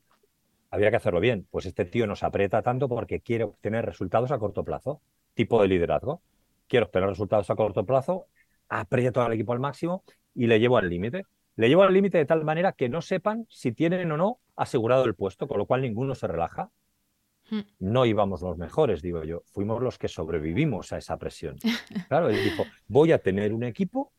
había 0.69 0.89
que 0.89 0.97
hacerlo 0.97 1.19
bien. 1.19 1.47
Pues 1.49 1.65
este 1.65 1.85
tío 1.85 2.07
nos 2.07 2.23
aprieta 2.23 2.61
tanto 2.61 2.89
porque 2.89 3.21
quiere 3.21 3.45
obtener 3.45 3.85
resultados 3.85 4.31
a 4.31 4.39
corto 4.39 4.63
plazo. 4.63 5.01
Tipo 5.33 5.61
de 5.61 5.67
liderazgo. 5.67 6.21
Quiero 6.67 6.87
obtener 6.87 7.09
resultados 7.09 7.49
a 7.49 7.55
corto 7.55 7.85
plazo, 7.85 8.25
aprieto 8.67 9.21
al 9.21 9.33
equipo 9.33 9.53
al 9.53 9.59
máximo 9.59 10.03
y 10.35 10.47
le 10.47 10.59
llevo 10.59 10.77
al 10.77 10.89
límite. 10.89 11.23
Le 11.55 11.69
llevo 11.69 11.83
al 11.83 11.93
límite 11.93 12.17
de 12.17 12.25
tal 12.25 12.43
manera 12.43 12.73
que 12.73 12.89
no 12.89 13.01
sepan 13.01 13.45
si 13.49 13.71
tienen 13.71 14.11
o 14.11 14.17
no 14.17 14.39
asegurado 14.55 15.05
el 15.05 15.15
puesto, 15.15 15.47
con 15.47 15.57
lo 15.57 15.65
cual 15.65 15.81
ninguno 15.81 16.13
se 16.13 16.27
relaja. 16.27 16.69
Hmm. 17.49 17.61
No 17.79 18.05
íbamos 18.05 18.41
los 18.41 18.57
mejores, 18.57 19.01
digo 19.01 19.23
yo, 19.23 19.43
fuimos 19.45 19.81
los 19.81 19.97
que 19.97 20.07
sobrevivimos 20.09 20.91
a 20.91 20.97
esa 20.97 21.17
presión. 21.17 21.55
Claro, 22.09 22.29
él 22.29 22.43
dijo, 22.43 22.63
voy 22.87 23.11
a 23.11 23.19
tener 23.19 23.53
un 23.53 23.63
equipo, 23.63 24.11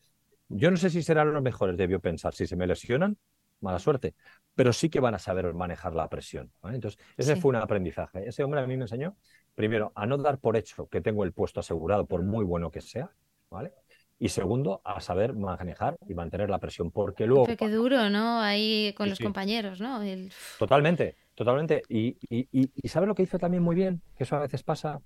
yo 0.49 0.71
no 0.71 0.77
sé 0.77 0.89
si 0.89 1.03
serán 1.03 1.33
los 1.33 1.43
mejores, 1.43 1.77
debió 1.77 2.01
pensar, 2.01 2.35
si 2.35 2.47
se 2.47 2.57
me 2.57 2.67
lesionan, 2.67 3.19
mala 3.61 3.79
suerte, 3.79 4.15
pero 4.55 4.73
sí 4.73 4.89
que 4.89 5.01
van 5.01 5.15
a 5.15 5.19
saber 5.19 5.55
manejar 5.55 5.95
la 5.95 6.09
presión. 6.09 6.51
Entonces, 6.65 6.99
ese 7.17 7.37
fue 7.37 7.51
un 7.51 7.57
aprendizaje. 7.57 8.29
Ese 8.29 8.43
hombre 8.43 8.61
a 8.61 8.67
mí 8.67 8.77
me 8.77 8.85
enseñó, 8.85 9.17
primero, 9.55 9.93
a 9.95 10.07
no 10.07 10.19
dar 10.19 10.39
por 10.39 10.57
hecho 10.57 10.89
que 10.89 11.01
tengo 11.01 11.25
el 11.25 11.33
puesto 11.33 11.61
asegurado, 11.61 12.07
por 12.07 12.23
muy 12.23 12.45
bueno 12.45 12.71
que 12.71 12.81
sea, 12.81 13.11
¿vale? 13.51 13.73
Y 14.19 14.31
segundo, 14.31 14.81
a 14.83 15.01
saber 15.01 15.35
manejar 15.35 15.97
y 16.09 16.15
mantener 16.15 16.51
la 16.51 16.59
presión, 16.59 16.91
porque 16.91 17.25
luego... 17.27 17.47
Qué 17.47 17.69
duro, 17.69 18.11
¿no? 18.11 18.41
Ahí 18.41 18.93
con 18.97 19.09
los 19.09 19.21
compañeros, 19.21 19.81
¿no? 19.81 20.01
Totalmente, 20.59 21.15
totalmente. 21.37 21.83
Y, 21.89 22.19
y, 22.29 22.49
y, 22.51 22.73
y 22.75 22.89
¿sabes 22.89 23.07
lo 23.07 23.15
que 23.15 23.23
hizo 23.23 23.39
también 23.39 23.63
muy 23.63 23.77
bien? 23.77 24.03
Que 24.17 24.25
eso 24.25 24.35
a 24.35 24.41
veces 24.41 24.65
pasa. 24.65 25.01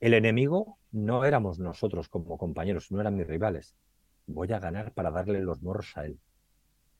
El 0.00 0.12
enemigo 0.12 0.76
no 0.90 1.24
éramos 1.24 1.58
nosotros 1.58 2.10
como 2.10 2.36
compañeros, 2.36 2.92
no 2.92 3.00
eran 3.00 3.16
mis 3.16 3.26
rivales. 3.26 3.74
Voy 4.26 4.52
a 4.52 4.58
ganar 4.58 4.92
para 4.92 5.10
darle 5.10 5.40
los 5.40 5.62
morros 5.62 5.96
a 5.96 6.04
él 6.04 6.18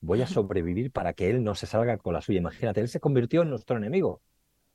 voy 0.01 0.23
a 0.23 0.27
sobrevivir 0.27 0.93
para 0.93 1.13
que 1.13 1.31
él 1.31 1.43
no 1.43 1.55
se 1.55 1.67
salga 1.67 1.97
con 1.99 2.15
la 2.15 2.21
suya. 2.21 2.39
Imagínate, 2.39 2.81
él 2.81 2.89
se 2.89 3.01
convirtió 3.01 3.43
en 3.43 3.51
nuestro 3.51 3.77
enemigo. 3.77 4.23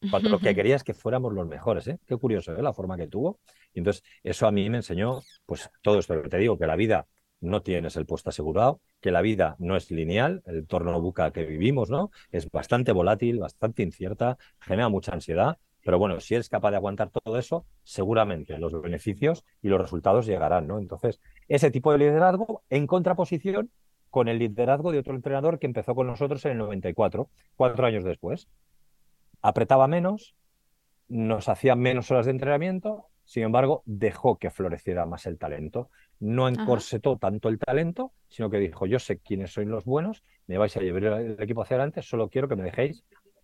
Cuando 0.10 0.30
lo 0.30 0.40
que 0.40 0.56
quería 0.56 0.76
es 0.76 0.84
que 0.84 0.96
fuéramos 0.96 1.32
los 1.34 1.48
mejores, 1.48 1.88
¿eh? 1.88 2.00
Qué 2.08 2.18
curioso, 2.18 2.56
¿eh? 2.56 2.62
La 2.62 2.74
forma 2.74 2.98
que 2.98 3.08
tuvo. 3.08 3.40
Y 3.74 3.80
entonces, 3.80 4.04
eso 4.24 4.48
a 4.48 4.52
mí 4.52 4.68
me 4.70 4.78
enseñó, 4.78 5.22
pues, 5.46 5.70
todo 5.84 6.00
esto 6.00 6.20
que 6.22 6.30
te 6.30 6.38
digo, 6.38 6.58
que 6.58 6.66
la 6.66 6.76
vida 6.76 7.06
no 7.40 7.62
tienes 7.62 7.96
el 7.98 8.06
puesto 8.06 8.30
asegurado, 8.30 8.82
que 9.00 9.12
la 9.12 9.22
vida 9.22 9.56
no 9.60 9.76
es 9.76 9.92
lineal, 9.92 10.42
el 10.46 10.58
entorno 10.60 11.00
buca 11.02 11.32
que 11.32 11.46
vivimos, 11.46 11.90
¿no? 11.90 12.12
Es 12.32 12.50
bastante 12.50 12.92
volátil, 12.92 13.40
bastante 13.40 13.84
incierta, 13.84 14.38
genera 14.60 14.90
mucha 14.90 15.12
ansiedad, 15.12 15.58
pero 15.84 15.98
bueno, 15.98 16.20
si 16.20 16.36
eres 16.36 16.50
capaz 16.50 16.72
de 16.72 16.78
aguantar 16.78 17.10
todo 17.10 17.38
eso, 17.38 17.66
seguramente 17.84 18.58
los 18.60 18.80
beneficios 18.82 19.44
y 19.62 19.70
los 19.70 19.82
resultados 19.82 20.26
llegarán, 20.26 20.68
¿no? 20.68 20.78
Entonces, 20.78 21.20
ese 21.48 21.72
tipo 21.72 21.92
de 21.92 21.98
liderazgo 21.98 22.64
en 22.70 22.86
contraposición 22.88 23.72
con 24.12 24.28
el 24.28 24.38
liderazgo 24.38 24.92
de 24.92 25.00
otro 25.00 25.16
entrenador 25.16 25.58
que 25.58 25.66
empezó 25.66 25.96
con 25.96 26.06
nosotros 26.06 26.46
en 26.46 26.52
el 26.52 26.58
94, 26.60 27.30
cuatro 27.56 27.86
años 27.88 28.04
después. 28.04 28.48
Apretaba 29.42 29.88
menos, 29.88 30.36
nos 31.08 31.50
hacía 31.50 31.76
menos 31.76 32.12
horas 32.12 32.26
de 32.26 32.32
entrenamiento, 32.32 33.08
sin 33.26 33.44
embargo, 33.44 33.82
dejó 33.86 34.38
que 34.38 34.50
floreciera 34.50 35.06
más 35.06 35.26
el 35.26 35.38
talento. 35.38 35.90
No 36.20 36.48
encorsetó 36.48 37.18
tanto 37.18 37.50
el 37.50 37.58
talento, 37.58 38.12
sino 38.28 38.50
que 38.50 38.60
dijo, 38.60 38.86
yo 38.86 39.00
sé 39.00 39.20
quiénes 39.20 39.54
sois 39.54 39.68
los 39.68 39.86
buenos, 39.86 40.24
me 40.48 40.58
vais 40.58 40.76
a 40.76 40.82
llevar 40.82 41.04
el 41.04 41.42
equipo 41.42 41.62
hacia 41.62 41.78
adelante, 41.78 42.02
solo 42.02 42.30
quiero 42.30 42.48
que 42.48 42.56
me 42.56 42.64
dejéis 42.64 43.04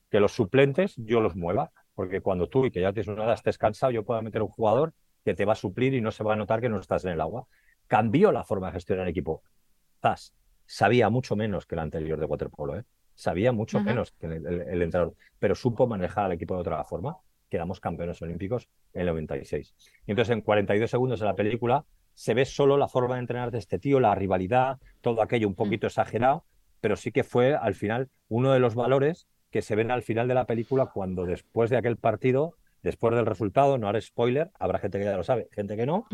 que 0.10 0.20
los 0.20 0.34
suplentes 0.34 0.96
yo 0.98 1.22
los 1.22 1.36
mueva, 1.36 1.72
porque 1.96 2.22
cuando 2.22 2.48
tú 2.48 2.66
y 2.66 2.72
que 2.72 2.82
ya 2.82 2.94
tienes 2.94 3.08
una 3.08 3.24
edad 3.24 3.34
estés 3.34 3.58
cansado, 3.58 3.92
yo 3.92 4.04
pueda 4.04 4.22
meter 4.22 4.42
un 4.42 4.50
jugador 4.50 4.94
que 5.24 5.34
te 5.34 5.46
va 5.46 5.54
a 5.54 5.56
suplir 5.56 5.94
y 5.94 6.02
no 6.02 6.12
se 6.12 6.24
va 6.24 6.34
a 6.34 6.36
notar 6.36 6.62
que 6.62 6.70
no 6.70 6.80
estás 6.80 7.06
en 7.06 7.12
el 7.12 7.22
agua. 7.22 7.48
Cambió 7.88 8.32
la 8.32 8.44
forma 8.44 8.68
de 8.68 8.74
gestionar 8.74 9.06
el 9.06 9.12
equipo. 9.12 9.42
Zas, 10.02 10.34
sabía 10.68 11.10
mucho 11.10 11.36
menos 11.36 11.66
que 11.66 11.76
el 11.76 11.80
anterior 11.80 12.20
de 12.20 12.26
waterpolo, 12.26 12.78
¿eh? 12.78 12.84
sabía 13.16 13.52
mucho 13.52 13.80
menos 13.80 14.12
que 14.12 14.28
el, 14.28 14.82
entrenador, 14.82 15.16
pero 15.40 15.56
supo 15.56 15.88
manejar 15.88 16.26
al 16.26 16.34
equipo 16.34 16.54
de 16.54 16.62
otra 16.62 16.84
forma. 16.84 17.18
Quedamos 17.50 17.80
campeones 17.80 18.22
olímpicos 18.22 18.68
en 18.94 19.02
el 19.02 19.08
96. 19.08 19.74
Y 20.06 20.12
entonces, 20.12 20.34
en 20.34 20.42
42 20.42 20.92
segundos 20.92 21.20
de 21.20 21.26
la 21.26 21.34
película, 21.34 21.86
se 22.14 22.34
ve 22.34 22.46
solo 22.46 22.78
la 22.78 22.88
forma 22.88 23.16
de 23.16 23.22
entrenar 23.22 23.52
de 23.52 23.58
este 23.58 23.80
tío, 23.80 24.00
la 24.00 24.14
rivalidad, 24.14 24.78
todo 25.02 25.22
aquello 25.22 25.48
un 25.48 25.54
mm. 25.54 25.58
poquito 25.58 25.88
exagerado, 25.88 26.44
pero 26.82 26.96
sí 26.96 27.12
que 27.12 27.24
fue 27.24 27.56
al 27.56 27.74
final 27.74 28.10
uno 28.28 28.52
de 28.52 28.60
los 28.60 28.76
valores 28.76 29.28
que 29.50 29.62
se 29.62 29.76
ven 29.76 29.92
al 29.92 30.04
final 30.04 30.28
de 30.28 30.34
la 30.34 30.46
película 30.46 30.88
cuando 30.88 31.26
después 31.26 31.70
de 31.70 31.78
aquel 31.78 31.98
partido, 31.98 32.56
después 32.84 33.16
del 33.16 33.26
resultado, 33.26 33.78
no 33.78 33.88
haré 33.88 34.02
spoiler, 34.02 34.52
habrá 34.60 34.80
gente 34.80 35.00
que 35.00 35.06
ya 35.06 35.16
lo 35.16 35.24
sabe, 35.24 35.48
gente 35.52 35.76
que 35.76 35.86
no, 35.86 36.06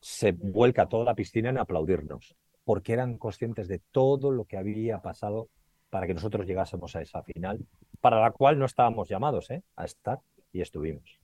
se 0.00 0.32
vuelca 0.32 0.86
toda 0.86 1.04
la 1.04 1.14
piscina 1.14 1.50
en 1.50 1.58
aplaudirnos, 1.58 2.36
porque 2.68 2.92
eran 2.92 3.16
conscientes 3.16 3.66
de 3.66 3.78
todo 3.78 4.30
lo 4.30 4.44
que 4.44 4.58
había 4.58 5.00
pasado 5.00 5.48
para 5.88 6.06
que 6.06 6.12
nosotros 6.12 6.46
llegásemos 6.46 6.94
a 6.96 7.00
esa 7.00 7.22
final, 7.22 7.60
para 8.02 8.20
la 8.20 8.30
cual 8.30 8.58
no 8.58 8.66
estábamos 8.66 9.08
llamados 9.08 9.50
¿eh? 9.50 9.62
a 9.74 9.86
estar 9.86 10.18
y 10.52 10.60
estuvimos. 10.60 11.18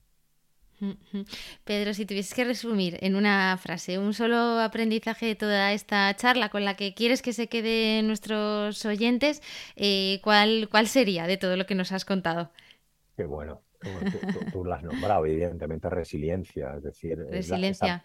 Pedro, 1.65 1.93
si 1.93 2.07
tuvieses 2.07 2.33
que 2.33 2.45
resumir 2.45 2.97
en 3.03 3.15
una 3.15 3.59
frase 3.59 3.99
un 3.99 4.15
solo 4.15 4.59
aprendizaje 4.59 5.27
de 5.27 5.35
toda 5.35 5.75
esta 5.75 6.17
charla 6.17 6.49
con 6.49 6.65
la 6.65 6.77
que 6.77 6.95
quieres 6.95 7.21
que 7.21 7.35
se 7.35 7.47
queden 7.51 8.07
nuestros 8.07 8.83
oyentes, 8.87 9.43
eh, 9.77 10.21
¿cuál, 10.25 10.69
¿cuál 10.71 10.87
sería 10.87 11.27
de 11.27 11.37
todo 11.37 11.59
lo 11.59 11.67
que 11.67 11.75
nos 11.75 11.93
has 11.93 12.07
contado? 12.07 12.53
Qué 13.19 13.27
bueno. 13.27 13.61
Tú, 14.51 14.65
lo 14.65 14.73
has 14.73 14.83
nombrado, 14.83 15.27
evidentemente, 15.27 15.91
resiliencia. 15.91 16.75
Es 16.79 16.85
decir, 16.85 17.19
resiliencia. 17.19 18.03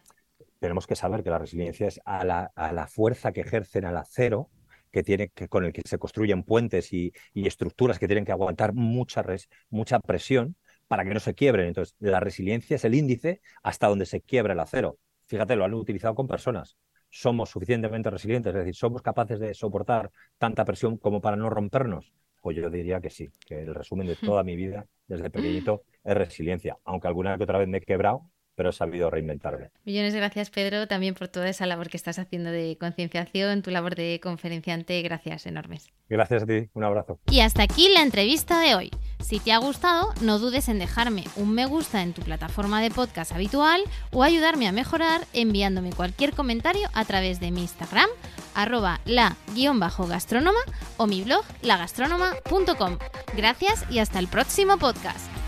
Tenemos 0.59 0.87
que 0.87 0.95
saber 0.95 1.23
que 1.23 1.29
la 1.29 1.39
resiliencia 1.39 1.87
es 1.87 1.99
a 2.05 2.23
la, 2.25 2.51
a 2.55 2.71
la 2.73 2.87
fuerza 2.87 3.31
que 3.31 3.41
ejercen 3.41 3.85
al 3.85 3.97
acero 3.97 4.49
que 4.91 5.03
tiene 5.03 5.29
que, 5.29 5.47
con 5.47 5.65
el 5.65 5.73
que 5.73 5.81
se 5.85 5.97
construyen 5.97 6.43
puentes 6.43 6.93
y, 6.93 7.13
y 7.33 7.47
estructuras 7.47 7.99
que 7.99 8.07
tienen 8.07 8.25
que 8.25 8.31
aguantar 8.31 8.73
mucha, 8.73 9.23
mucha 9.69 9.99
presión 9.99 10.55
para 10.87 11.03
que 11.03 11.13
no 11.13 11.19
se 11.19 11.35
quiebren. 11.35 11.67
Entonces, 11.67 11.95
la 11.99 12.19
resiliencia 12.19 12.75
es 12.75 12.85
el 12.85 12.95
índice 12.95 13.41
hasta 13.61 13.87
donde 13.87 14.05
se 14.05 14.21
quiebra 14.21 14.53
el 14.53 14.59
acero. 14.59 14.97
Fíjate, 15.27 15.55
lo 15.55 15.65
han 15.65 15.73
utilizado 15.73 16.15
con 16.15 16.27
personas. 16.27 16.77
Somos 17.11 17.49
suficientemente 17.49 18.09
resilientes, 18.09 18.51
es 18.53 18.59
decir, 18.59 18.75
somos 18.75 19.01
capaces 19.01 19.39
de 19.39 19.53
soportar 19.53 20.11
tanta 20.37 20.65
presión 20.65 20.97
como 20.97 21.21
para 21.21 21.37
no 21.37 21.49
rompernos. 21.49 22.13
Pues 22.41 22.55
yo 22.55 22.69
diría 22.69 23.01
que 23.01 23.09
sí, 23.09 23.29
que 23.45 23.61
el 23.61 23.75
resumen 23.75 24.07
de 24.07 24.15
toda 24.15 24.43
mi 24.43 24.55
vida 24.55 24.85
desde 25.07 25.29
pequeñito 25.29 25.83
es 26.03 26.15
resiliencia, 26.15 26.77
aunque 26.85 27.07
alguna 27.07 27.37
que 27.37 27.43
otra 27.43 27.59
vez 27.59 27.67
me 27.67 27.79
he 27.79 27.81
quebrado, 27.81 28.29
pero 28.59 28.71
he 28.71 28.73
sabido 28.73 29.09
reinventarme. 29.09 29.69
Millones 29.85 30.11
de 30.11 30.19
gracias, 30.19 30.49
Pedro, 30.49 30.85
también 30.85 31.15
por 31.15 31.29
toda 31.29 31.47
esa 31.47 31.65
labor 31.65 31.87
que 31.87 31.95
estás 31.95 32.19
haciendo 32.19 32.51
de 32.51 32.75
concienciación, 32.77 33.61
tu 33.61 33.71
labor 33.71 33.95
de 33.95 34.19
conferenciante. 34.21 35.01
Gracias 35.01 35.45
enormes. 35.45 35.87
Gracias 36.09 36.43
a 36.43 36.45
ti, 36.45 36.67
un 36.73 36.83
abrazo. 36.83 37.21
Y 37.31 37.39
hasta 37.39 37.63
aquí 37.63 37.87
la 37.87 38.01
entrevista 38.01 38.59
de 38.59 38.75
hoy. 38.75 38.91
Si 39.21 39.39
te 39.39 39.53
ha 39.53 39.59
gustado, 39.59 40.09
no 40.19 40.39
dudes 40.39 40.67
en 40.67 40.77
dejarme 40.77 41.23
un 41.37 41.53
me 41.53 41.67
gusta 41.67 42.01
en 42.01 42.11
tu 42.11 42.21
plataforma 42.21 42.81
de 42.81 42.91
podcast 42.91 43.31
habitual 43.31 43.81
o 44.11 44.23
ayudarme 44.23 44.67
a 44.67 44.73
mejorar 44.73 45.21
enviándome 45.31 45.93
cualquier 45.93 46.33
comentario 46.33 46.89
a 46.93 47.05
través 47.05 47.39
de 47.39 47.51
mi 47.51 47.61
Instagram, 47.61 48.09
arroba 48.55 48.99
la-gastrónoma 49.05 50.59
o 50.97 51.07
mi 51.07 51.23
blog 51.23 51.45
lagastrónoma.com. 51.61 52.97
Gracias 53.37 53.89
y 53.89 53.99
hasta 53.99 54.19
el 54.19 54.27
próximo 54.27 54.77
podcast. 54.77 55.38